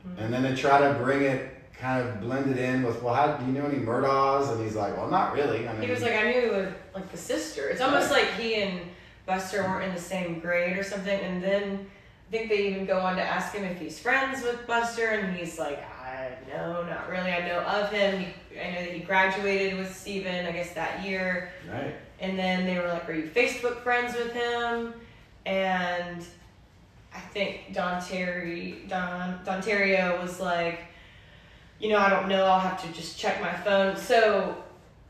[0.07, 0.23] Mm-hmm.
[0.23, 3.45] And then they try to bring it kind of blended in with, well, how do
[3.45, 4.51] you know any Murdaughs?
[4.51, 5.67] And he's like, well, not really.
[5.67, 7.67] I mean, he was like, I knew like the sister.
[7.67, 8.23] It's almost right.
[8.23, 8.81] like he and
[9.27, 11.19] Buster weren't in the same grade or something.
[11.19, 11.85] And then
[12.27, 15.37] I think they even go on to ask him if he's friends with Buster, and
[15.37, 17.31] he's like, I no, not really.
[17.31, 18.19] I know of him.
[18.19, 21.51] He, I know that he graduated with Steven, I guess that year.
[21.71, 21.93] Right.
[22.19, 24.93] And then they were like, Are you Facebook friends with him?
[25.45, 26.25] And
[27.13, 30.79] I think Don Terry Don Dontario was like,
[31.79, 32.45] you know, I don't know.
[32.45, 33.95] I'll have to just check my phone.
[33.95, 34.63] So,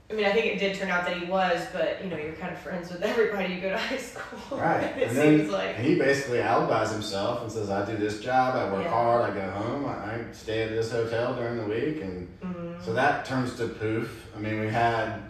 [0.10, 2.32] I mean, I think it did turn out that he was, but you know, you're
[2.34, 4.58] kind of friends with everybody you go to high school.
[4.58, 4.84] Right.
[4.98, 5.76] it and seems like.
[5.76, 8.56] He basically alibis himself and says, "I do this job.
[8.56, 8.90] I work yeah.
[8.90, 9.30] hard.
[9.30, 9.86] I go home.
[9.86, 12.84] I, I, stay at this hotel during the week." And mm-hmm.
[12.84, 14.28] so that turns to poof.
[14.36, 15.24] I mean, we had.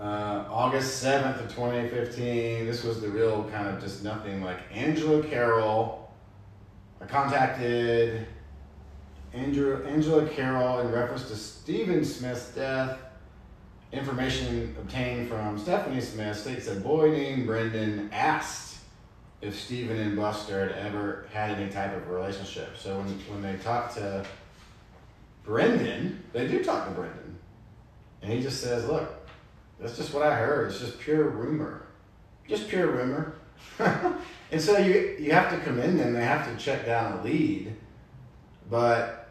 [0.00, 5.22] Uh, August 7th of 2015, this was the real kind of just nothing like Angela
[5.22, 6.10] Carroll.
[7.00, 8.26] I contacted
[9.32, 12.98] Andrew, Angela Carroll in reference to Stephen Smith's death.
[13.92, 18.78] Information obtained from Stephanie Smith states that a boy named Brendan asked
[19.42, 22.70] if Stephen and Buster had ever had any type of relationship.
[22.78, 24.24] So when, when they talk to
[25.44, 27.36] Brendan, they do talk to Brendan.
[28.22, 29.28] And he just says, look,
[29.78, 30.70] that's just what I heard.
[30.70, 31.86] It's just pure rumor.
[32.48, 33.34] just pure rumor.
[33.78, 36.14] and so you you have to commend them.
[36.14, 37.74] They have to check down a lead,
[38.70, 39.28] but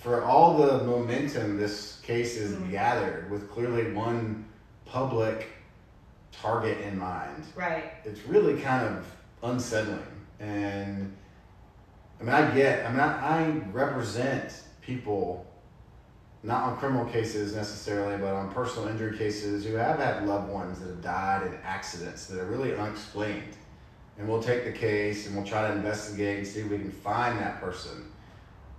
[0.00, 2.70] for all the momentum this case has Mhm.
[2.70, 4.44] gathered, with clearly one
[4.84, 5.48] public
[6.30, 7.84] target in mind, Right.
[8.04, 9.04] it's really kind of
[9.42, 10.06] unsettling.
[10.38, 11.16] And
[12.20, 12.86] I mean, I get.
[12.86, 15.44] I mean, I, I represent people
[16.42, 20.78] not on criminal cases necessarily, but on personal injury cases who have had loved ones
[20.78, 23.56] that have died in accidents that are really unexplained.
[24.18, 26.90] And we'll take the case and we'll try to investigate and see if we can
[26.92, 28.10] find that person.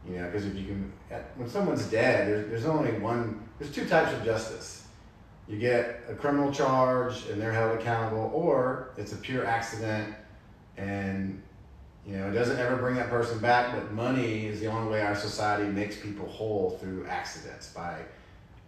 [0.09, 0.93] You know, because if you can,
[1.35, 4.87] when someone's dead, there's, there's only one, there's two types of justice.
[5.47, 10.15] You get a criminal charge and they're held accountable, or it's a pure accident
[10.77, 11.41] and
[12.05, 15.01] you know, it doesn't ever bring that person back, but money is the only way
[15.01, 17.99] our society makes people whole through accidents by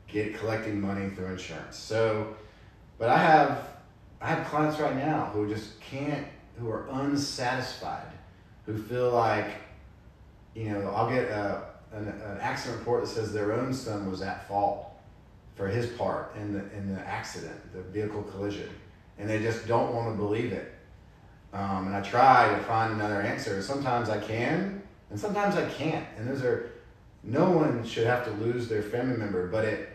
[0.10, 1.78] get collecting money through insurance.
[1.78, 2.36] So,
[2.98, 3.70] but I have
[4.22, 6.28] I have clients right now who just can't,
[6.60, 8.12] who are unsatisfied,
[8.66, 9.52] who feel like,
[10.60, 14.22] you know, I'll get a, an, an accident report that says their own son was
[14.22, 14.92] at fault
[15.56, 18.70] for his part in the in the accident, the vehicle collision,
[19.18, 20.74] and they just don't want to believe it.
[21.54, 23.62] Um, and I try to find another answer.
[23.62, 26.06] Sometimes I can, and sometimes I can't.
[26.18, 26.72] And those are,
[27.24, 29.90] no one should have to lose their family member, but it,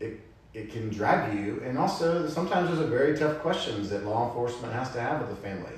[0.00, 0.20] it,
[0.52, 1.62] it can drag you.
[1.64, 5.30] And also, sometimes those are very tough questions that law enforcement has to have with
[5.30, 5.72] the family.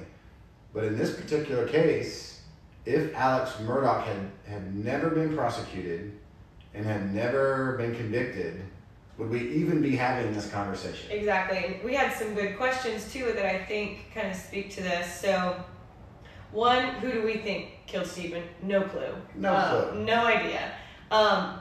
[0.74, 2.31] But in this particular case,
[2.84, 6.12] if Alex Murdaugh had, had never been prosecuted
[6.74, 8.60] and had never been convicted,
[9.18, 11.10] would we even be having this conversation?
[11.10, 11.80] Exactly.
[11.84, 15.20] We had some good questions too that I think kind of speak to this.
[15.20, 15.62] So,
[16.50, 18.42] one, who do we think killed Stephen?
[18.62, 19.14] No clue.
[19.36, 20.04] No Uh, clue.
[20.04, 20.72] No idea.
[21.10, 21.60] Um,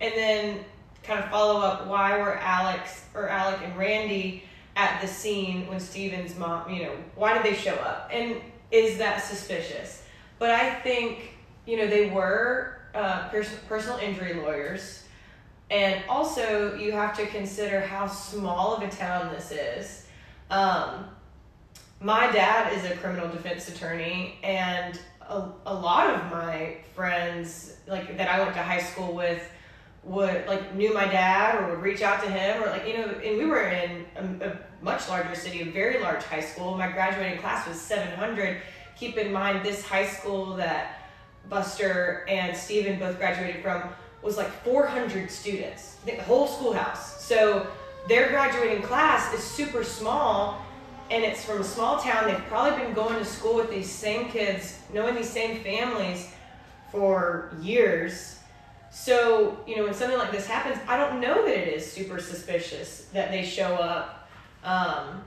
[0.00, 0.64] and then
[1.02, 4.44] kind of follow up why were Alex or Alec and Randy
[4.76, 8.08] at the scene when Steven's mom, you know, why did they show up?
[8.12, 8.36] And
[8.70, 10.02] is that suspicious?
[10.38, 11.34] But I think,
[11.66, 15.04] you know, they were uh, pers- personal injury lawyers.
[15.70, 20.06] And also, you have to consider how small of a town this is.
[20.50, 21.06] Um,
[22.00, 28.16] my dad is a criminal defense attorney, and a, a lot of my friends, like
[28.18, 29.42] that I went to high school with,
[30.02, 33.08] would like knew my dad or would reach out to him or like you know.
[33.08, 36.76] And we were in a, a much larger city, a very large high school.
[36.76, 38.60] My graduating class was seven hundred.
[38.98, 41.10] Keep in mind, this high school that
[41.48, 43.82] Buster and Steven both graduated from
[44.22, 47.22] was like 400 students, the whole schoolhouse.
[47.22, 47.66] So
[48.08, 50.62] their graduating class is super small
[51.10, 52.26] and it's from a small town.
[52.26, 56.30] They've probably been going to school with these same kids, knowing these same families
[56.90, 58.38] for years.
[58.90, 62.18] So, you know, when something like this happens, I don't know that it is super
[62.20, 64.28] suspicious that they show up
[64.62, 65.22] um,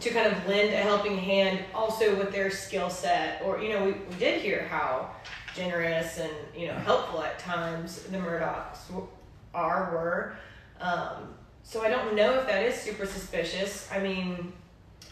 [0.00, 3.42] to kind of lend a helping hand also with their skill set.
[3.44, 5.10] Or, you know, we, we did hear how
[5.58, 8.78] generous and you know helpful at times the Murdaughs
[9.54, 10.36] are were.
[10.80, 13.88] Um, so I don't know if that is super suspicious.
[13.92, 14.52] I mean,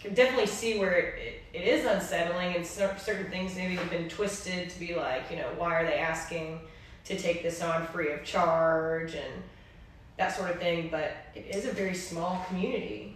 [0.01, 4.71] can definitely see where it, it is unsettling, and certain things maybe have been twisted
[4.71, 6.61] to be like, you know, why are they asking
[7.05, 9.43] to take this on free of charge and
[10.17, 10.89] that sort of thing.
[10.91, 13.16] But it is a very small community.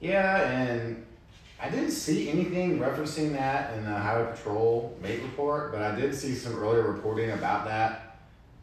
[0.00, 1.04] Yeah, and
[1.60, 6.14] I didn't see anything referencing that in the Highway Patrol mate report, but I did
[6.14, 8.18] see some earlier reporting about that.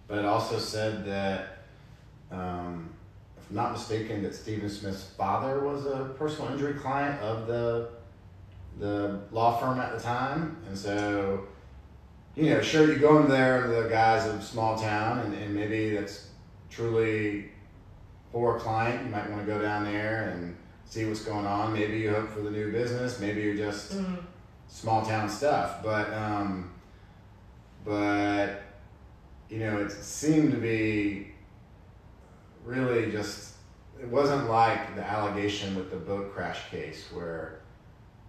[0.07, 1.65] But it also said that,
[2.31, 2.89] um,
[3.37, 7.89] if I'm not mistaken, that Stephen Smith's father was a personal injury client of the
[8.79, 11.45] the law firm at the time, and so
[12.35, 15.95] you know, sure, you go in there the guys of small town, and, and maybe
[15.95, 16.27] that's
[16.69, 17.51] truly
[18.31, 19.05] for a client.
[19.05, 20.55] You might want to go down there and
[20.93, 21.73] see what's going on.
[21.73, 23.19] Maybe you hope for the new business.
[23.19, 24.17] Maybe you're just Mm.
[24.67, 25.81] small town stuff.
[25.81, 26.69] But um,
[27.83, 28.61] but
[29.49, 31.31] you know, it seemed to be
[32.63, 33.53] really just.
[33.99, 37.59] It wasn't like the allegation with the boat crash case where.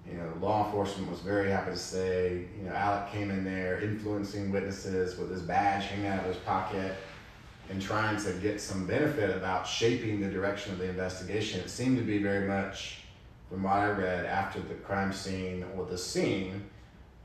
[0.07, 3.81] You know, law enforcement was very happy to say, you know, Alec came in there
[3.81, 6.93] influencing witnesses with his badge hanging out of his pocket
[7.71, 11.61] and trying to get some benefit about shaping the direction of the investigation.
[11.61, 12.99] It seemed to be very much,
[13.49, 16.69] from what I read, after the crime scene or the scene.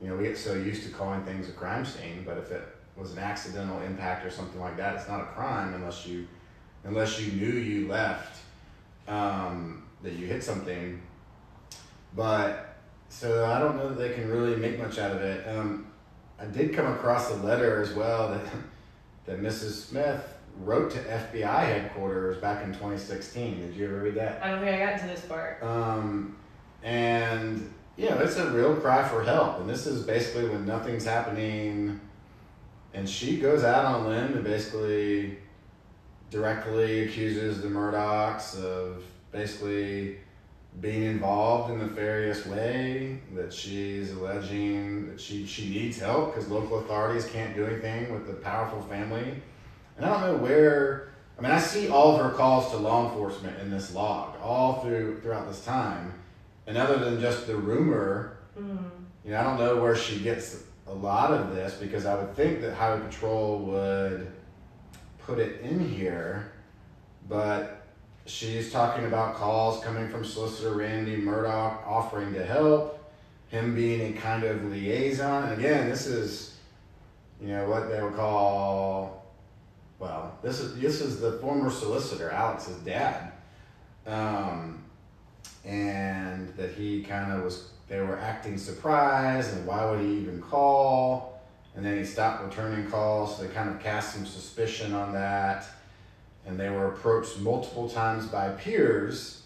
[0.02, 2.64] You know, we get so used to calling things a crime scene, but if it
[2.96, 6.28] was an accidental impact or something like that, it's not a crime unless you,
[6.86, 8.42] unless you knew you left,
[9.08, 11.02] um, that you hit something.
[12.16, 12.78] But
[13.10, 15.48] so I don't know that they can really make much out of it.
[15.48, 15.88] Um,
[16.40, 18.42] I did come across a letter as well that
[19.26, 19.88] that Mrs.
[19.88, 20.24] Smith
[20.58, 23.60] wrote to FBI headquarters back in 2016.
[23.60, 24.44] Did you ever read that?
[24.44, 25.62] I don't think I got to this part.
[25.64, 26.38] Um,
[26.84, 29.60] and you know it's a real cry for help.
[29.60, 32.00] And this is basically when nothing's happening,
[32.94, 35.38] and she goes out on a limb and basically
[36.30, 40.18] directly accuses the Murdaughs of basically
[40.82, 46.50] being involved in a nefarious way, that she's alleging that she, she needs help because
[46.50, 49.42] local authorities can't do anything with the powerful family.
[49.98, 53.10] And I don't know where, I mean, I see all of her calls to law
[53.10, 56.14] enforcement in this log, all through throughout this time.
[56.68, 58.90] And other than just the rumor, mm.
[59.26, 62.36] you know, I don't know where she gets a lot of this because I would
[62.36, 64.32] think that Highway Patrol would
[65.20, 66.52] put it in here,
[67.28, 67.79] but
[68.30, 73.12] she's talking about calls coming from solicitor Randy Murdaugh offering to help,
[73.50, 75.50] him being a kind of liaison.
[75.50, 76.56] And again, this is,
[77.42, 79.26] you know, what they would call,
[79.98, 83.32] well, this is this is the former solicitor, Alex's dad,
[84.06, 84.84] um,
[85.66, 87.72] and that he kind of was.
[87.88, 91.42] They were acting surprised, and why would he even call?
[91.76, 95.66] And then he stopped returning calls, so they kind of cast some suspicion on that
[96.50, 99.44] and they were approached multiple times by peers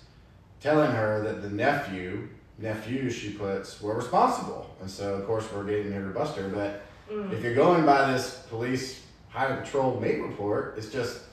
[0.62, 4.74] telling her that the nephew, nephews she puts, were responsible.
[4.80, 6.48] And so, of course, we're getting here to Buster.
[6.48, 7.32] But mm.
[7.34, 11.24] if you're going by this police highway patrol MAIT report, it's just,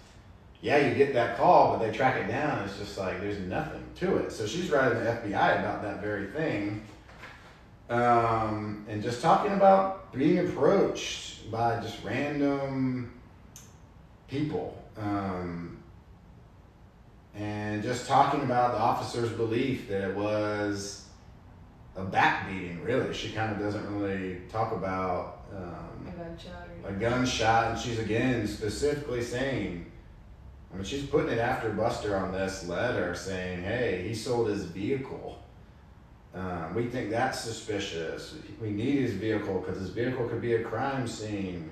[0.61, 2.65] yeah, you get that call, but they track it down.
[2.65, 4.33] It's just like there's nothing to it.
[4.33, 6.83] So she's writing the FBI about that very thing.
[7.89, 13.13] Um, and just talking about being approached by just random
[14.27, 15.79] people um,
[17.35, 21.07] and just talking about the officer's belief that it was
[21.97, 23.13] a back beating, really.
[23.15, 26.69] She kind of doesn't really talk about um, a gunshot.
[26.85, 29.91] a gunshot, and she's again specifically saying,
[30.73, 34.65] I mean, she's putting it after Buster on this letter saying, hey, he sold his
[34.65, 35.43] vehicle.
[36.33, 38.37] Um, we think that's suspicious.
[38.61, 41.71] We need his vehicle because his vehicle could be a crime scene.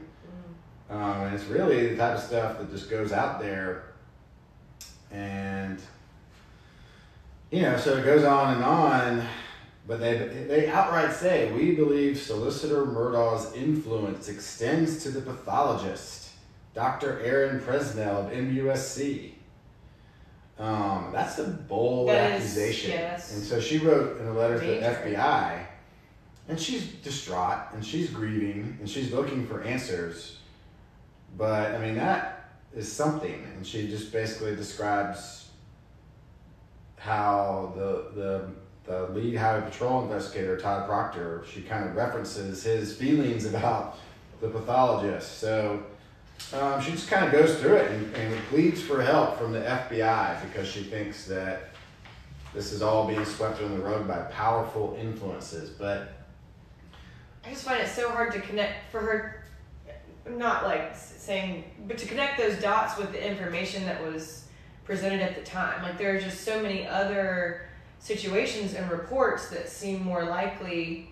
[0.91, 3.85] Um, and it's really the type of stuff that just goes out there.
[5.11, 5.81] And,
[7.51, 9.27] you know, so it goes on and on.
[9.87, 16.29] But they, they outright say, we believe Solicitor Murdaugh's influence extends to the pathologist,
[16.75, 17.21] Dr.
[17.21, 19.33] Erin Presnell of MUSC.
[20.59, 22.91] Um, that's a bold that accusation.
[22.91, 23.35] Is, yes.
[23.35, 25.65] And so she wrote in a letter to the FBI,
[26.49, 30.38] and she's distraught, and she's grieving, and she's looking for answers.
[31.37, 33.47] But I mean, that is something.
[33.55, 35.51] And she just basically describes
[36.97, 38.49] how the, the,
[38.85, 43.99] the lead highway patrol investigator, Todd Proctor, she kind of references his feelings about
[44.41, 45.39] the pathologist.
[45.39, 45.83] So
[46.53, 49.61] um, she just kind of goes through it and, and pleads for help from the
[49.61, 51.71] FBI because she thinks that
[52.55, 55.71] this is all being swept under the rug by powerful influences.
[55.71, 56.15] But
[57.45, 59.38] I just find it so hard to connect for her,
[60.31, 64.49] not like saying, but to connect those dots with the information that was
[64.85, 65.83] presented at the time.
[65.83, 71.11] Like there are just so many other situations and reports that seem more likely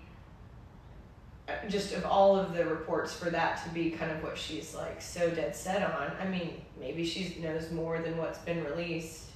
[1.48, 4.74] uh, just of all of the reports for that to be kind of what she's
[4.74, 6.12] like so dead set on.
[6.20, 9.26] I mean, maybe she knows more than what's been released.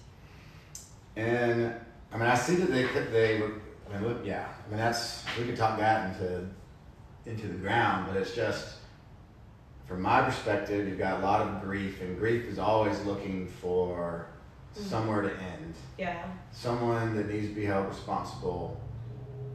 [1.16, 1.74] And
[2.12, 3.42] I mean, I see that they could they
[3.90, 4.48] I mean, look, yeah.
[4.66, 6.46] I mean, that's we could talk that into
[7.26, 8.74] into the ground, but it's just
[9.90, 14.28] from my perspective, you've got a lot of grief, and grief is always looking for
[14.72, 14.88] mm-hmm.
[14.88, 15.74] somewhere to end.
[15.98, 16.30] Yeah.
[16.52, 18.80] Someone that needs to be held responsible.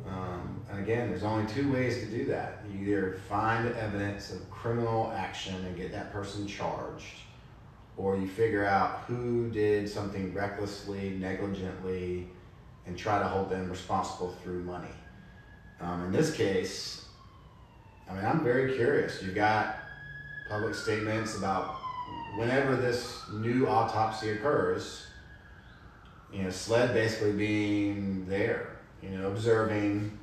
[0.05, 2.63] Um, and again, there's only two ways to do that.
[2.69, 7.15] You either find evidence of criminal action and get that person charged,
[7.95, 12.27] or you figure out who did something recklessly, negligently,
[12.85, 14.93] and try to hold them responsible through money.
[15.79, 17.05] Um, in this case,
[18.09, 19.23] I mean, I'm very curious.
[19.23, 19.77] You've got
[20.49, 21.77] public statements about
[22.35, 25.07] whenever this new autopsy occurs,
[26.31, 30.17] you know, SLED basically being there, you know, observing.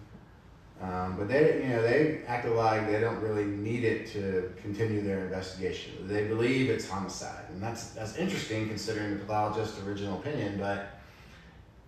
[0.81, 5.01] Um, but they, you know, they acted like they don't really need it to continue
[5.03, 5.93] their investigation.
[6.09, 10.59] They believe it's homicide, and that's that's interesting considering the pathologist's original opinion.
[10.59, 10.99] But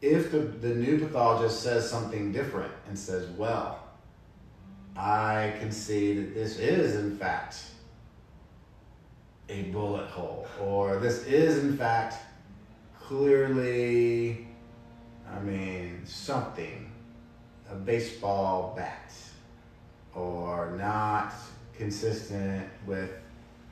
[0.01, 3.80] if the the new pathologist says something different and says, "Well,
[4.97, 7.57] I can see that this is in fact
[9.49, 12.16] a bullet hole, or this is in fact
[13.01, 14.47] clearly,
[15.30, 16.90] I mean, something,
[17.70, 19.12] a baseball bat,
[20.14, 21.34] or not
[21.76, 23.11] consistent with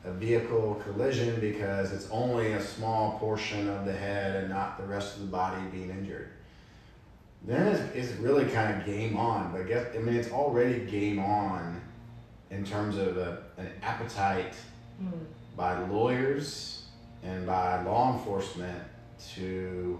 [0.05, 4.85] a vehicle collision because it's only a small portion of the head and not the
[4.85, 6.31] rest of the body being injured.
[7.45, 9.53] then it's, it's really kind of game on.
[9.53, 11.81] But guess I mean it's already game on
[12.51, 14.55] in terms of a, an appetite
[15.03, 15.27] Mm.
[15.57, 16.85] By lawyers
[17.23, 18.83] and by law enforcement
[19.35, 19.99] to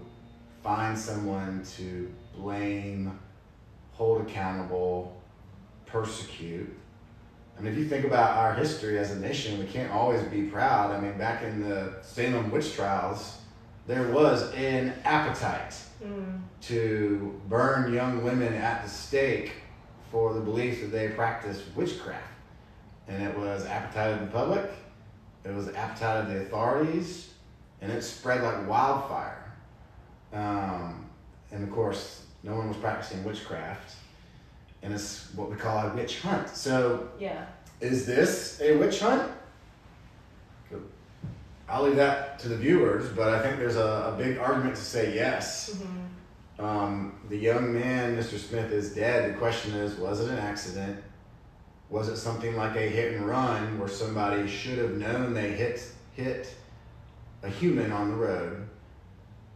[0.63, 3.17] find someone to blame,
[3.91, 5.21] hold accountable,
[5.85, 6.73] persecute.
[7.57, 10.43] I mean, if you think about our history as a nation, we can't always be
[10.43, 10.91] proud.
[10.91, 13.37] I mean, back in the Salem witch trials,
[13.85, 16.41] there was an appetite Mm.
[16.59, 19.53] to burn young women at the stake
[20.11, 22.23] for the belief that they practiced witchcraft.
[23.07, 24.69] And it was appetite of the public,
[25.45, 27.29] it was the appetite of the authorities,
[27.81, 29.51] and it spread like wildfire.
[30.31, 31.05] Um,
[31.51, 33.95] and of course, no one was practicing witchcraft,
[34.81, 36.49] and it's what we call a witch hunt.
[36.49, 37.45] So, Yeah.
[37.81, 39.31] is this a witch hunt?
[41.69, 44.81] I'll leave that to the viewers, but I think there's a, a big argument to
[44.81, 45.73] say yes.
[46.59, 46.63] Mhm.
[46.63, 48.37] Um, the young man, Mr.
[48.37, 49.33] Smith, is dead.
[49.33, 51.01] The question is, was it an accident?
[51.93, 55.79] Was it something like a hit and run where somebody should have known they hit
[56.13, 56.51] hit
[57.43, 58.67] a human on the road?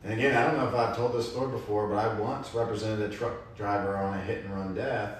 [0.04, 3.12] And again, I don't know if I've told this story before, but I once represented
[3.12, 5.18] a truck driver on a hit and run death.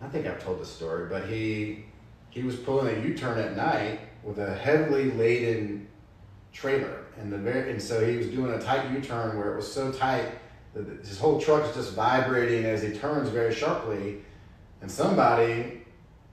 [0.00, 1.84] I think I've told this story, but he
[2.30, 5.86] he was pulling a U-turn at night with a heavily laden
[6.50, 9.70] trailer, and the very and so he was doing a tight U-turn where it was
[9.70, 10.30] so tight
[10.72, 14.22] that his whole truck is just vibrating as he turns very sharply,
[14.80, 15.75] and somebody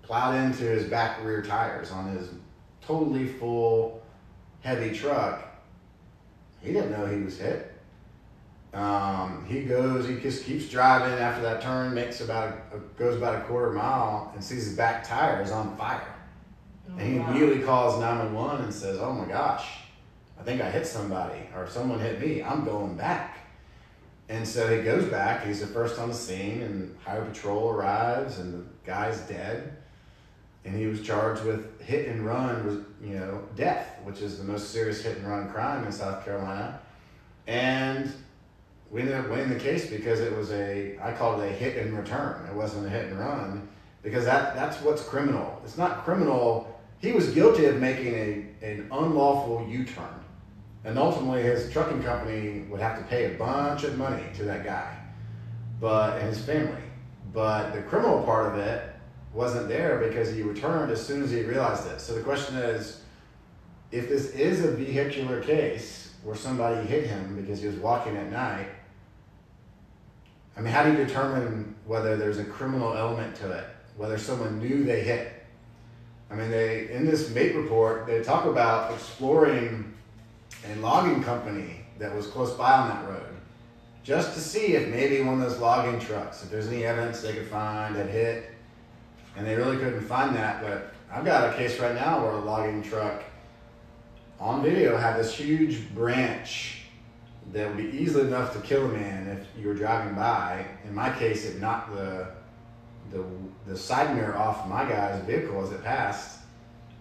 [0.04, 2.30] plowed into his back rear tires on his
[2.82, 4.04] totally full,
[4.62, 5.47] heavy truck.
[6.62, 7.72] He didn't know he was hit.
[8.74, 13.36] Um, he goes, he just keeps driving after that turn, makes about a, goes about
[13.36, 16.16] a quarter mile, and sees his back tire is on fire.
[16.89, 17.30] Oh, And he wow.
[17.30, 19.66] immediately calls 911 and says, Oh my gosh,
[20.39, 22.41] I think I hit somebody or someone hit me.
[22.41, 23.38] I'm going back.
[24.30, 25.45] And so he goes back.
[25.45, 29.78] He's the first on the scene, and Highway Patrol arrives, and the guy's dead.
[30.66, 34.72] And he was charged with hit and run, you know, death, which is the most
[34.72, 36.80] serious hit and run crime in South Carolina.
[37.47, 38.11] And
[38.89, 41.78] we ended up winning the case because it was a, I called it a hit
[41.78, 42.47] and return.
[42.47, 43.68] It wasn't a hit and run
[44.01, 45.61] because that, that's what's criminal.
[45.66, 46.80] It's not criminal.
[46.99, 50.05] He was guilty of making a, an unlawful U turn.
[50.86, 54.64] And ultimately, his trucking company would have to pay a bunch of money to that
[54.64, 54.97] guy
[55.84, 56.82] but and his family.
[57.34, 58.93] But the criminal part of it
[59.34, 62.00] wasn't there because he returned as soon as he realized it.
[62.00, 63.02] So the question is
[63.92, 68.32] if this is a vehicular case where somebody hit him because he was walking at
[68.32, 68.68] night,
[70.56, 73.66] I mean, how do you determine whether there's a criminal element to it?
[73.98, 75.32] Whether someone knew they hit?
[76.30, 79.94] I mean, they in this MAIT report they talk about exploring
[80.72, 83.36] a logging company that was close by on that road,
[84.04, 87.34] just to see if maybe one of those logging trucks, if there's any evidence they
[87.34, 88.53] could find, that hit,
[89.36, 90.62] and they really couldn't find that.
[90.62, 93.24] But I've got a case right now where a logging truck
[94.40, 96.84] on video had this huge branch
[97.52, 100.66] that would be easily enough to kill a man if you were driving by.
[100.86, 102.28] In my case, it knocked the
[103.12, 103.24] the
[103.68, 106.40] the side mirror off my guy's vehicle as it passed,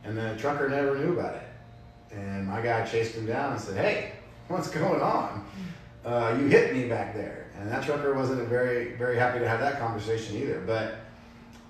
[0.05, 1.49] and the trucker never knew about it.
[2.13, 4.13] And my guy chased him down and said, "Hey,
[4.49, 5.47] what's going on?
[6.05, 9.61] Uh, you hit me back there." And that trucker wasn't very very happy to have
[9.61, 10.61] that conversation either.
[10.67, 10.97] But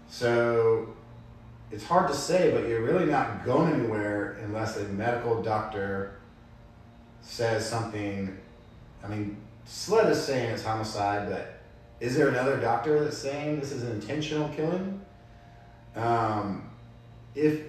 [0.08, 0.94] so
[1.70, 6.16] it's hard to say, but you're really not going anywhere unless a medical doctor
[7.22, 8.36] says something.
[9.02, 11.60] I mean, SLED is saying it's homicide, but
[12.00, 15.00] is there another doctor that's saying this is an intentional killing?
[15.94, 16.70] Um,
[17.34, 17.60] if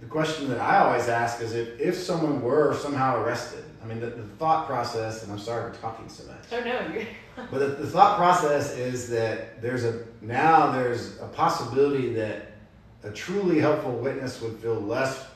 [0.00, 4.00] the question that I always ask is if, if someone were somehow arrested, I mean,
[4.00, 6.38] the, the thought process, and I'm sorry for talking so much.
[6.50, 7.06] Oh no, you're.
[7.50, 12.52] But the, the thought process is that there's a now there's a possibility that
[13.04, 15.26] a truly helpful witness would feel less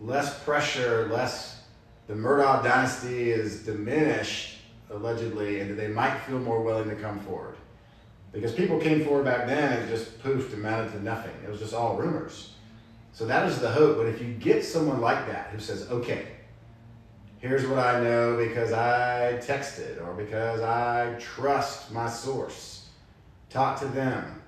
[0.00, 1.62] less pressure, less
[2.08, 4.56] the Murdaugh dynasty is diminished
[4.90, 7.56] allegedly, and that they might feel more willing to come forward.
[8.32, 11.34] Because people came forward back then and just poofed amounted to nothing.
[11.44, 12.54] It was just all rumors.
[13.12, 13.96] So that is the hope.
[13.98, 16.35] But if you get someone like that who says, okay,
[17.38, 22.88] here's what I know because I texted or because I trust my source.
[23.50, 24.42] Talk to them.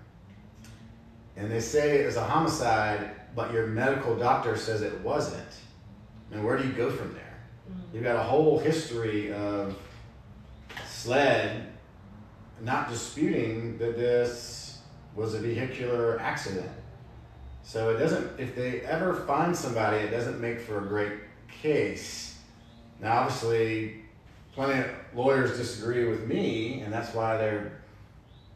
[1.36, 5.42] And they say it was a homicide, but your medical doctor says it wasn't.
[6.32, 7.38] And where do you go from there?
[7.70, 7.94] Mm-hmm.
[7.94, 9.76] You've got a whole history of
[10.86, 11.64] SLED
[12.60, 14.80] not disputing that this
[15.14, 16.70] was a vehicular accident.
[17.62, 21.12] So it doesn't, if they ever find somebody, it doesn't make for a great
[21.50, 22.27] case.
[23.00, 24.02] Now, obviously,
[24.54, 27.80] plenty of lawyers disagree with me, and that's why they're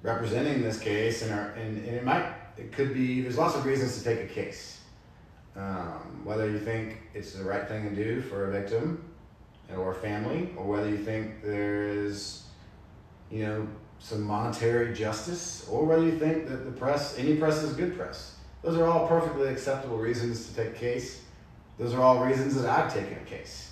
[0.02, 1.22] representing this case.
[1.22, 4.30] And, are, and, and it might, it could be, there's lots of reasons to take
[4.30, 4.80] a case.
[5.54, 9.04] Um, whether you think it's the right thing to do for a victim
[9.76, 12.44] or a family, or whether you think there is,
[13.30, 13.68] you know,
[13.98, 18.36] some monetary justice, or whether you think that the press, any press is good press.
[18.62, 21.22] Those are all perfectly acceptable reasons to take a case.
[21.78, 23.71] Those are all reasons that I've taken a case.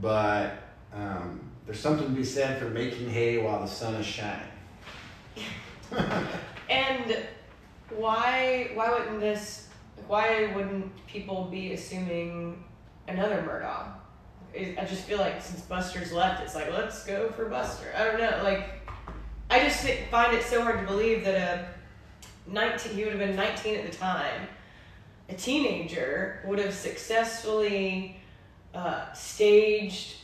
[0.00, 4.46] But um, there's something to be said for making hay while the sun is shining.
[6.70, 7.18] and
[7.90, 9.68] why why wouldn't this
[10.06, 12.62] why wouldn't people be assuming
[13.06, 13.92] another Murdaugh?
[14.78, 17.92] I just feel like since Buster's left, it's like let's go for Buster.
[17.96, 18.68] I don't know, like
[19.50, 21.68] I just find it so hard to believe that a
[22.50, 24.48] 19 he would have been 19 at the time
[25.28, 28.17] a teenager would have successfully
[28.78, 30.14] uh, staged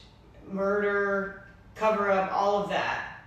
[0.48, 1.42] murder
[1.74, 3.18] cover up all of that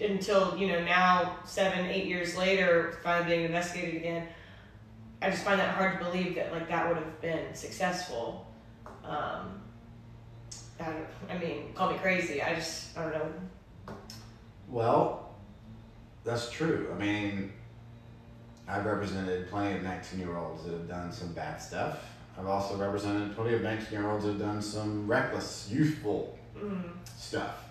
[0.00, 4.26] until you know now seven eight years later finally being investigated again
[5.22, 8.46] i just find that hard to believe that like that would have been successful.
[9.02, 9.62] Um,
[10.78, 10.92] I,
[11.30, 12.42] I mean call me crazy.
[12.42, 13.94] I just i don't know.
[14.68, 15.34] Well
[16.24, 16.92] that's true.
[16.94, 17.52] I mean
[18.68, 22.17] I've represented plenty of 19 year olds that have done some bad stuff.
[22.38, 26.82] I've also represented plenty of 19 year olds who've done some reckless, youthful mm.
[27.16, 27.64] stuff.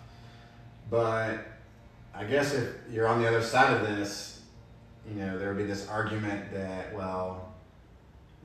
[0.89, 1.45] But
[2.13, 4.41] I guess if you're on the other side of this,
[5.07, 7.53] you know, there would be this argument that, well,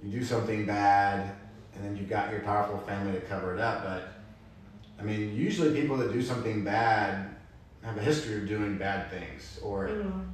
[0.02, 1.34] you do something bad
[1.74, 3.82] and then you've got your powerful family to cover it up.
[3.82, 4.12] But
[5.00, 7.34] I mean, usually people that do something bad
[7.82, 9.58] have a history of doing bad things.
[9.62, 10.24] Or, mm.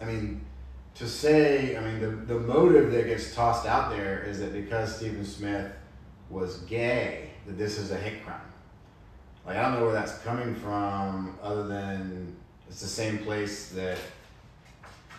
[0.00, 0.40] I mean,
[0.98, 4.96] to say, I mean, the, the motive that gets tossed out there is that because
[4.96, 5.70] Stephen Smith
[6.28, 8.40] was gay, that this is a hate crime.
[9.46, 12.36] Like, I don't know where that's coming from, other than
[12.68, 13.96] it's the same place that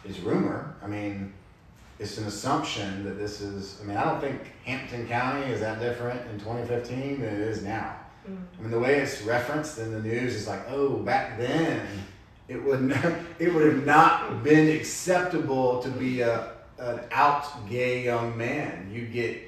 [0.03, 0.75] is rumor.
[0.83, 1.33] I mean,
[1.97, 5.79] it's an assumption that this is, I mean, I don't think Hampton County is that
[5.79, 7.95] different in 2015 than it is now.
[8.29, 8.37] Mm.
[8.57, 11.87] I mean, the way it's referenced in the news is like, oh, back then
[12.49, 12.91] it would
[13.39, 18.89] it would have not been acceptable to be a an out gay young man.
[18.91, 19.41] You get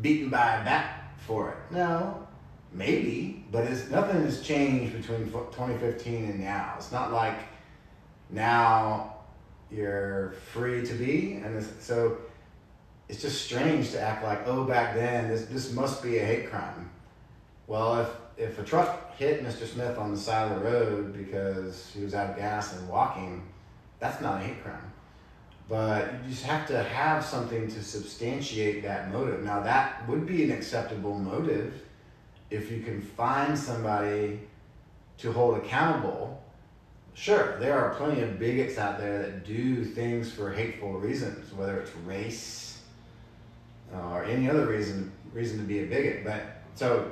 [0.00, 1.56] beaten by a bat for it.
[1.70, 2.26] No,
[2.72, 6.74] maybe, but it's nothing has changed between 2015 and now.
[6.76, 7.38] It's not like
[8.30, 9.16] now
[9.70, 12.18] you're free to be, and it's, so
[13.08, 16.50] it's just strange to act like oh back then this this must be a hate
[16.50, 16.90] crime.
[17.66, 19.66] Well, if if a truck hit Mr.
[19.66, 23.42] Smith on the side of the road because he was out of gas and walking,
[23.98, 24.92] that's not a hate crime.
[25.68, 29.42] But you just have to have something to substantiate that motive.
[29.42, 31.82] Now, that would be an acceptable motive
[32.48, 34.40] if you can find somebody
[35.18, 36.42] to hold accountable.
[37.12, 41.80] Sure, there are plenty of bigots out there that do things for hateful reasons, whether
[41.80, 42.80] it's race
[43.92, 46.24] uh, or any other reason reason to be a bigot.
[46.24, 46.42] But
[46.74, 47.10] so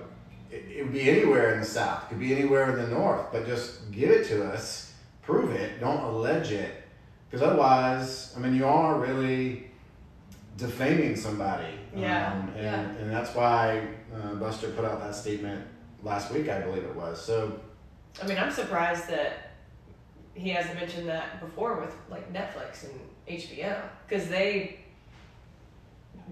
[0.51, 3.27] it, it would be anywhere in the South, it could be anywhere in the North,
[3.33, 4.93] but just give it to us,
[5.23, 6.83] prove it, don't allege it,
[7.31, 9.71] because otherwise, I mean, you are really
[10.57, 11.75] defaming somebody.
[11.95, 12.33] Yeah.
[12.33, 13.03] Um, and, yeah.
[13.03, 15.67] and that's why uh, Buster put out that statement
[16.03, 17.21] last week, I believe it was.
[17.21, 17.61] So,
[18.23, 19.51] I mean, I'm surprised that
[20.35, 24.81] he hasn't mentioned that before with like Netflix and HBO because they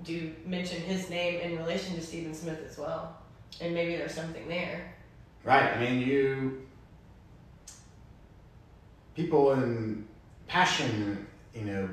[0.03, 3.17] do mention his name in relation to Stephen Smith as well
[3.61, 4.94] and maybe there's something there.
[5.44, 5.74] Right.
[5.74, 6.66] I mean, you
[9.14, 10.07] people in
[10.46, 11.88] passion, you know,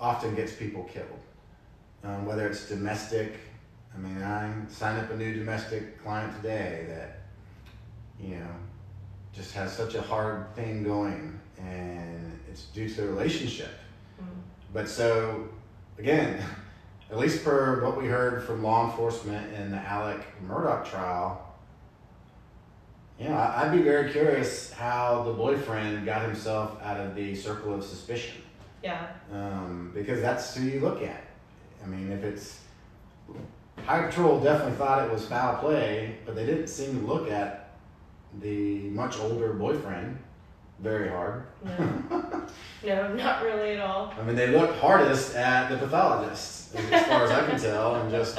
[0.00, 1.06] often gets people killed.
[2.04, 3.34] Um, whether it's domestic,
[3.94, 7.20] I mean, I signed up a new domestic client today that,
[8.20, 8.46] you know,
[9.32, 13.70] just has such a hard thing going, and it's due to the relationship.
[14.20, 14.26] Mm.
[14.72, 15.48] But so,
[15.98, 16.42] again.
[17.10, 21.44] at least per what we heard from law enforcement in the Alec Murdaugh trial,
[23.18, 27.74] you know, I'd be very curious how the boyfriend got himself out of the circle
[27.74, 28.42] of suspicion.
[28.82, 29.08] Yeah.
[29.32, 31.24] Um, because that's who you look at.
[31.82, 32.60] I mean, if it's
[33.84, 37.70] High Patrol definitely thought it was foul play, but they didn't seem to look at
[38.40, 40.18] the much older boyfriend
[40.80, 41.44] very hard.
[41.64, 42.46] No.
[42.84, 44.14] no, not really at all.
[44.18, 48.10] I mean, they looked hardest at the pathologist, as far as I can tell, and
[48.10, 48.38] just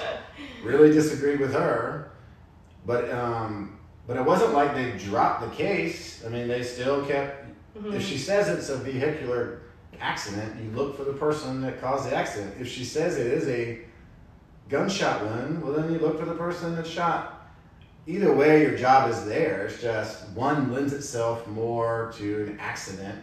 [0.63, 2.11] really disagreed with her.
[2.85, 6.23] But um, but it wasn't like they dropped the case.
[6.25, 7.45] I mean, they still kept.
[7.77, 7.93] Mm-hmm.
[7.93, 9.61] If she says it's a vehicular
[9.99, 12.55] accident, you look for the person that caused the accident.
[12.59, 13.79] If she says it is a
[14.69, 17.39] gunshot wound, well, then you look for the person that shot
[18.09, 19.67] either way, your job is there.
[19.67, 23.19] It's just one lends itself more to an accident,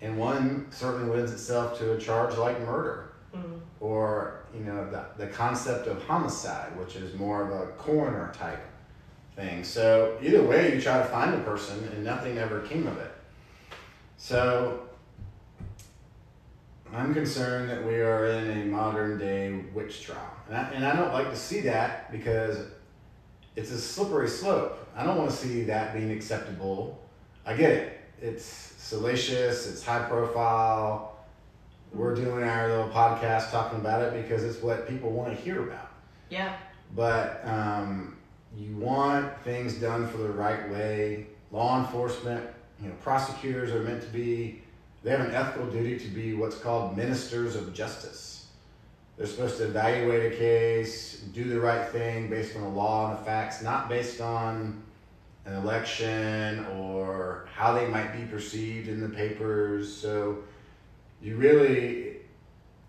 [0.00, 3.60] and one certainly lends itself to a charge like murder, Mm.
[3.78, 8.60] or you know the the concept of homicide, which is more of a coroner type
[9.36, 9.62] thing.
[9.62, 13.12] So either way, you try to find a person, and nothing ever came of it.
[14.16, 14.82] So
[16.92, 20.34] I'm concerned that we are in a modern day witch trial.
[20.48, 22.66] And I, and I don't like to see that because
[23.54, 24.88] it's a slippery slope.
[24.96, 27.00] I don't want to see that being acceptable.
[27.46, 28.00] I get it.
[28.20, 31.09] It's salacious, it's high profile.
[31.92, 35.62] We're doing our little podcast talking about it because it's what people want to hear
[35.62, 35.90] about.
[36.28, 36.56] Yeah.
[36.94, 38.16] But um,
[38.56, 41.26] you want things done for the right way.
[41.50, 42.48] Law enforcement,
[42.80, 44.62] you know, prosecutors are meant to be,
[45.02, 48.46] they have an ethical duty to be what's called ministers of justice.
[49.16, 53.18] They're supposed to evaluate a case, do the right thing based on the law and
[53.18, 54.82] the facts, not based on
[55.44, 59.92] an election or how they might be perceived in the papers.
[59.92, 60.38] So
[61.22, 62.16] you really,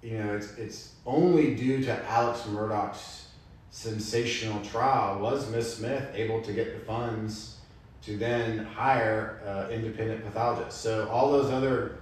[0.02, 3.28] you know, it's, it's only due to Alex Murdaugh's
[3.72, 7.58] sensational trial was Miss Smith able to get the funds
[8.04, 10.80] to then hire uh, independent pathologists.
[10.80, 12.00] So all those other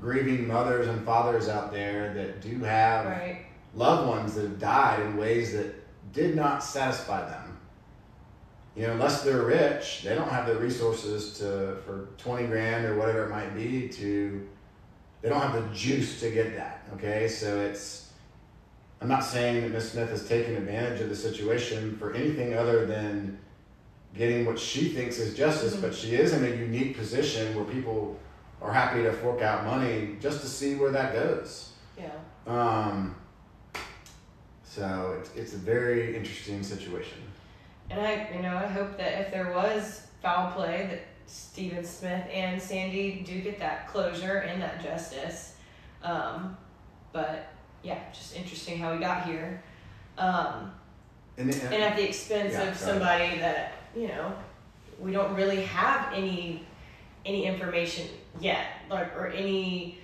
[0.00, 3.46] grieving mothers and fathers out there that do have Right.
[3.74, 5.74] loved ones that have died in ways that
[6.12, 7.58] did not satisfy them.
[8.74, 12.96] You know, unless they're rich, they don't have the resources to for twenty grand or
[12.98, 14.46] whatever it might be to.
[15.26, 16.84] They don't have the juice to get that.
[16.94, 18.12] Okay, so it's.
[19.00, 22.86] I'm not saying that Miss Smith has taken advantage of the situation for anything other
[22.86, 23.36] than
[24.14, 25.80] getting what she thinks is justice, Mhm.
[25.82, 28.16] but she is in a unique position where people
[28.62, 31.72] are happy to fork out money just to see where that goes.
[31.98, 32.12] Yeah.
[32.46, 33.16] Um,
[34.62, 37.18] so it's, it's a very interesting situation.
[37.90, 42.26] And I, you know, I hope that if there was foul play, that Stephen Smith
[42.32, 45.54] and Sandy do get that closure and that justice.
[46.02, 46.56] Um,
[47.12, 47.46] but
[47.82, 49.62] yeah, just interesting how we got here.
[50.18, 50.72] Um,
[51.36, 54.32] And, and at the expense Yeah, of somebody that you know
[54.98, 56.64] we don't really have any
[57.26, 58.06] any information
[58.40, 59.98] yet, like or any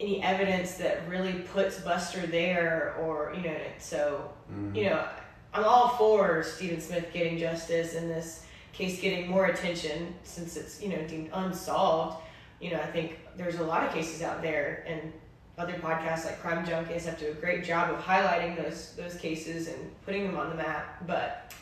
[0.00, 4.74] any evidence that really puts Buster there, or you know, so Mhm.
[4.74, 5.06] you know,
[5.52, 8.44] I'm all for Stephen Smith getting justice in this
[8.74, 12.22] case getting more attention since it's, you know, deemed unsolved.
[12.60, 15.12] You know, I think there's a lot of cases out there and
[15.56, 19.14] other podcasts like Crime Junkies have to do a great job of highlighting those those
[19.14, 21.06] cases and putting them on the map.
[21.06, 21.54] But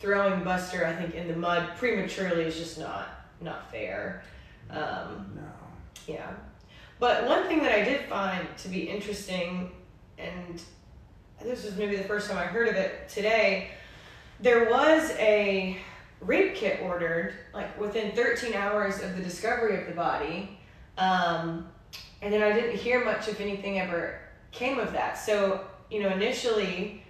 [0.00, 3.08] throwing Buster, I think, in the mud prematurely is just not
[3.40, 4.22] not fair.
[4.70, 5.42] Um, no.
[6.06, 6.30] yeah.
[6.98, 9.70] But one thing that I did find to be interesting,
[10.16, 10.62] and
[11.42, 13.72] this was maybe the first time I heard of it today,
[14.40, 15.76] there was a
[16.20, 20.58] rape kit ordered like within 13 hours of the discovery of the body.
[20.96, 21.68] Um,
[22.22, 24.18] and then I didn't hear much, if anything, ever
[24.52, 25.14] came of that.
[25.14, 27.02] So, you know, initially,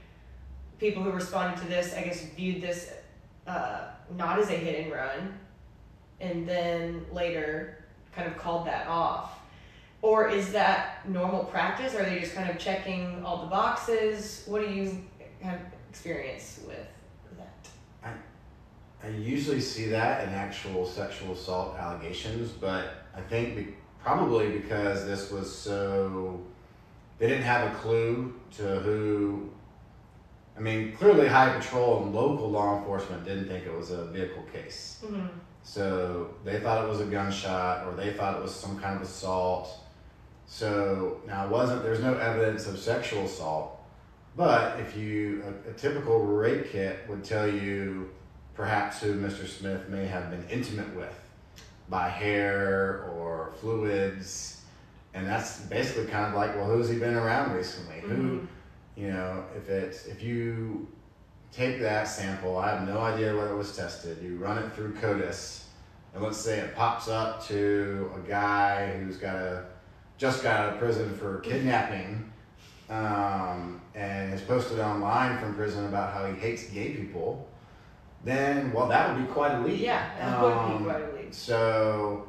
[0.79, 2.93] people who responded to this, I guess, viewed this
[3.47, 3.83] uh,
[4.17, 5.39] not as a hit and run,
[6.21, 7.85] and then later
[8.15, 9.41] kind of called that off?
[10.03, 11.95] Or is that normal practice?
[11.95, 14.45] Are they just kind of checking all the boxes?
[14.47, 15.03] What do you
[15.41, 16.87] have experience with?
[19.05, 25.05] I usually see that in actual sexual assault allegations, but I think be, probably because
[25.05, 26.41] this was so,
[27.19, 29.51] they didn't have a clue to who.
[30.57, 34.45] I mean, clearly, High Patrol and local law enforcement didn't think it was a vehicle
[34.53, 35.03] case.
[35.05, 35.27] Mm-hmm.
[35.65, 39.03] So they thought it was a gunshot or they thought it was some kind of
[39.03, 39.81] assault.
[40.47, 43.81] So now it wasn't, there's no evidence of sexual assault.
[44.37, 48.11] But if you, a, a typical rape kit would tell you
[48.55, 49.47] perhaps who Mr.
[49.47, 51.19] Smith may have been intimate with
[51.89, 54.63] by hair or fluids.
[55.13, 58.01] And that's basically kind of like, well, who's he been around recently?
[58.01, 58.47] Who,
[58.97, 60.89] you know, if it's, if you
[61.57, 62.59] take that sample.
[62.59, 64.23] I have no idea whether it was tested.
[64.23, 65.65] You run it through CODIS,
[66.15, 69.67] and let's say it pops up to a guy who's got a
[70.17, 72.31] just got out of prison for kidnapping,
[72.89, 77.49] um, and has posted online from prison about how he hates gay people.
[78.25, 79.79] Then, well, that would be quite a lead.
[79.81, 81.35] Yeah, that would Um, be quite a lead.
[81.35, 82.27] So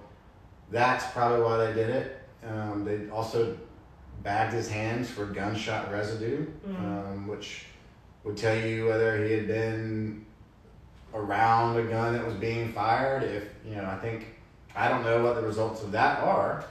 [0.72, 2.18] that's probably why they did it.
[2.48, 3.56] Um, they also
[4.24, 6.80] bagged his hands for gunshot residue, Mhm.
[6.80, 7.66] um, which
[8.24, 10.26] would tell you whether he had been
[11.14, 13.24] around a gun that was being fired.
[13.24, 14.36] If you know, I think
[14.76, 16.64] I don't know what the results of that are,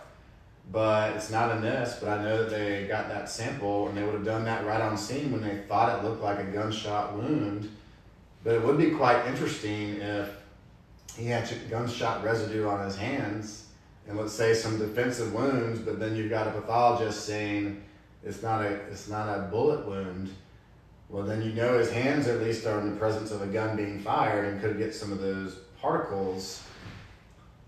[0.70, 1.98] but it's not in this.
[2.00, 4.82] But I know that they got that sample and they would have done that right
[4.82, 7.70] on scene when they thought it looked like a gunshot wound.
[8.44, 10.28] But it would be quite interesting if
[11.16, 13.64] he had gunshot residue on his hands
[14.06, 17.82] and let's say some defensive wounds, but then you've got a pathologist saying
[18.22, 20.30] it's not a it's not a bullet wound.
[21.08, 23.76] Well, then you know his hands at least are in the presence of a gun
[23.76, 26.62] being fired and could get some of those particles.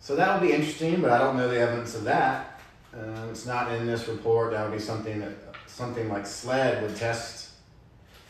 [0.00, 2.60] So that would be interesting, but I don't know the evidence of that.
[2.94, 4.52] Um, it's not in this report.
[4.52, 5.32] That would be something that
[5.66, 7.50] something like SLED would test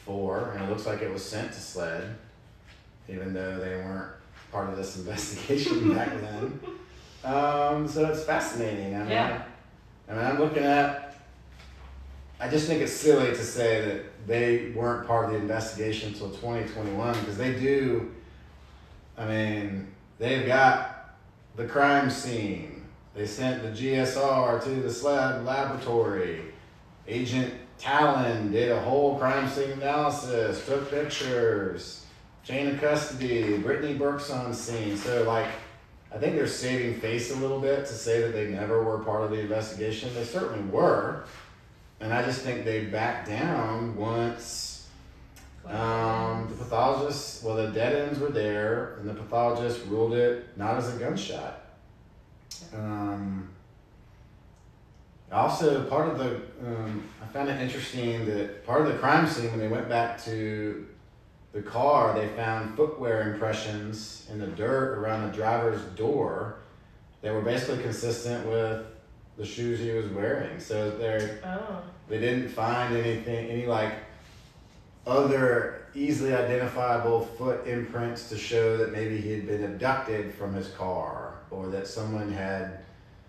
[0.05, 2.17] for, and it looks like it was sent to SLED,
[3.09, 4.13] even though they weren't
[4.53, 6.61] part of this investigation back then.
[7.25, 8.95] Um, so it's fascinating.
[8.95, 9.43] I mean, Yeah.
[10.09, 11.03] I mean, I'm looking at.
[12.39, 16.29] I just think it's silly to say that they weren't part of the investigation until
[16.31, 18.13] 2021 because they do.
[19.17, 19.89] I mean,
[20.19, 21.17] they've got
[21.57, 22.85] the crime scene.
[23.15, 26.43] They sent the GSR to the SLAB laboratory.
[27.09, 32.06] Agent Talon did a whole crime scene analysis, took pictures,
[32.47, 33.59] chain of custody.
[33.59, 34.97] Brittany Burke's on scene.
[34.97, 35.49] So, like,
[36.15, 39.23] I think they're saving face a little bit to say that they never were part
[39.23, 40.15] of the investigation.
[40.15, 41.25] They certainly were.
[42.01, 44.87] And I just think they backed down once
[45.67, 50.77] um, the pathologist, well, the dead ends were there, and the pathologist ruled it not
[50.77, 51.61] as a gunshot.
[52.73, 53.49] Um,
[55.33, 59.51] also, part of the, um, I found it interesting that part of the crime scene,
[59.51, 60.87] when they went back to
[61.57, 66.57] the car, they found footwear impressions in the dirt around the driver's door
[67.23, 68.85] that were basically consistent with
[69.39, 70.61] the shoes he was wearing.
[70.61, 71.81] So they're Oh.
[72.11, 73.95] they didn't find anything, any like
[75.07, 80.69] other easily identifiable foot imprints to show that maybe he had been abducted from his
[80.69, 82.81] car or that someone had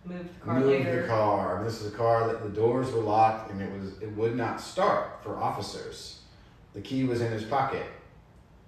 [0.03, 1.01] Moved the car moved later.
[1.03, 1.61] the car.
[1.63, 4.59] This is a car that the doors were locked and it was it would not
[4.59, 6.19] start for officers.
[6.73, 7.85] The key was in his pocket.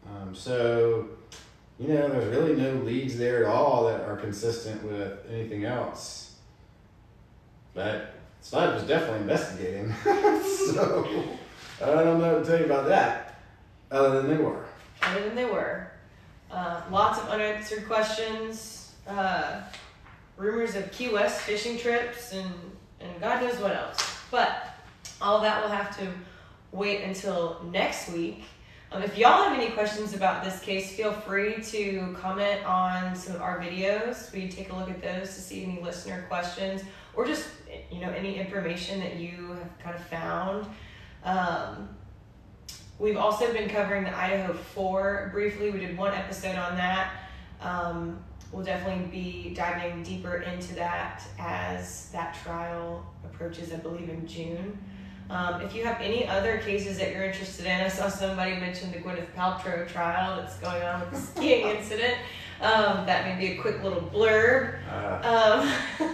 [0.10, 1.08] Um, so,
[1.80, 6.36] you know, there's really no leads there at all that are consistent with anything else.
[7.74, 9.94] But SLED was definitely investigating.
[10.04, 11.08] so,
[11.82, 13.42] I don't know what to tell you about that,
[13.92, 14.66] other than they were.
[15.02, 15.92] Other than they were.
[16.52, 18.94] Uh, lots of unanswered questions.
[19.08, 19.62] Uh,
[20.38, 22.52] rumors of Key West fishing trips and,
[23.00, 24.18] and God knows what else.
[24.32, 24.76] But
[25.22, 26.08] all that will have to
[26.72, 28.44] wait until next week.
[28.92, 33.36] Um, if y'all have any questions about this case, feel free to comment on some
[33.36, 34.34] of our videos.
[34.34, 36.82] We take a look at those to see any listener questions
[37.14, 37.48] or just
[37.92, 40.66] you know any information that you have kind of found.
[41.24, 41.90] Um,
[42.98, 45.70] we've also been covering the Idaho Four briefly.
[45.70, 47.14] We did one episode on that.
[47.62, 53.72] Um, we'll definitely be diving deeper into that as that trial approaches.
[53.72, 54.80] I believe in June.
[55.30, 58.92] Um, if you have any other cases that you're interested in, I saw somebody mention
[58.92, 62.16] the Gwyneth Paltrow trial that's going on with the skiing incident.
[62.62, 64.80] Um, that may be a quick little blurb.
[64.92, 65.70] Uh,
[66.02, 66.08] Um,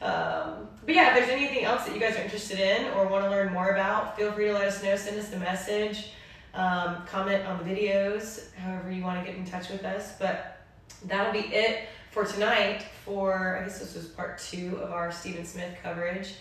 [0.00, 3.24] um, but yeah, if there's anything else that you guys are interested in or want
[3.24, 4.96] to learn more about, feel free to let us know.
[4.96, 6.12] Send us a message,
[6.54, 10.14] um, comment on the videos, however you want to get in touch with us.
[10.18, 10.62] But
[11.04, 12.86] that'll be it for tonight.
[13.04, 16.34] For I guess this was part two of our Stephen Smith coverage.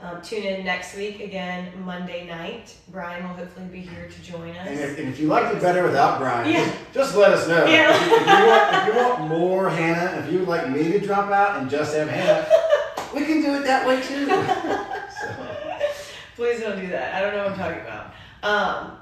[0.00, 2.74] Um, tune in next week again, Monday night.
[2.88, 4.66] Brian will hopefully be here to join us.
[4.68, 6.64] and, if, and if you liked it better without Brian, Yeah.
[6.64, 7.64] just, just let us know.
[7.64, 7.94] Yeah.
[7.94, 10.92] If, you, if you want, if you want more Hannah, if you would like me
[10.92, 12.46] to drop out and just have Hannah,
[13.14, 14.26] we can do it that way too.
[15.20, 15.46] so,
[16.36, 17.14] Please don't do that.
[17.14, 18.12] I don't know what I'm talking about.
[18.42, 18.98] Um,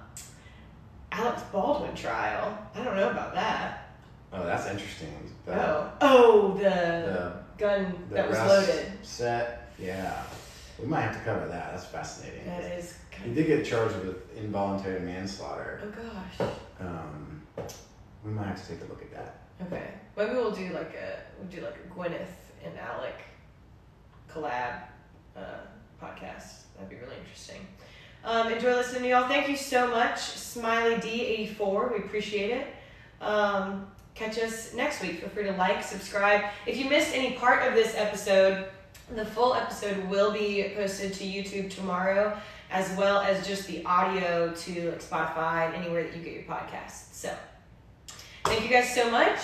[1.11, 2.57] Alex Baldwin trial.
[2.75, 3.89] I don't know about that.
[4.33, 5.09] oh, that's interesting.
[5.47, 8.93] The, oh, oh, the, the, gun the that was loaded.
[9.03, 9.73] set.
[9.79, 10.23] Yeah,
[10.83, 11.73] we might have to cover that.
[11.73, 12.45] That's fascinating.
[12.47, 12.99] That is.
[13.25, 15.81] He did get charged with involuntary manslaughter.
[15.85, 16.03] oh
[16.39, 16.49] gosh.
[16.81, 17.43] Um,
[18.25, 19.39] we might have to take a look at that.
[19.67, 19.93] Okay.
[20.17, 22.27] Maybe we'll do like a we'll do like a Gwyneth
[22.65, 23.15] and Alec
[24.29, 24.83] collab
[25.37, 25.41] uh,
[26.03, 26.65] podcast.
[26.75, 27.67] That'd be really interesting.
[28.25, 29.29] Um, enjoy listening to y'all.
[29.29, 31.93] Thank you so much, Smiley D84.
[31.93, 32.67] We appreciate it.
[33.21, 35.21] Um, catch us next week.
[35.21, 36.45] Feel free to like, subscribe.
[36.67, 38.67] If you missed any part of this episode,
[39.15, 42.37] the full episode will be posted to YouTube tomorrow,
[42.71, 46.45] as well as just the audio to like Spotify and anywhere that you get your
[46.45, 47.13] podcasts.
[47.13, 47.35] So,
[48.45, 49.41] thank you guys so much,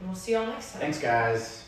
[0.00, 0.80] and we'll see y'all next time.
[0.80, 1.62] Thanks, guys.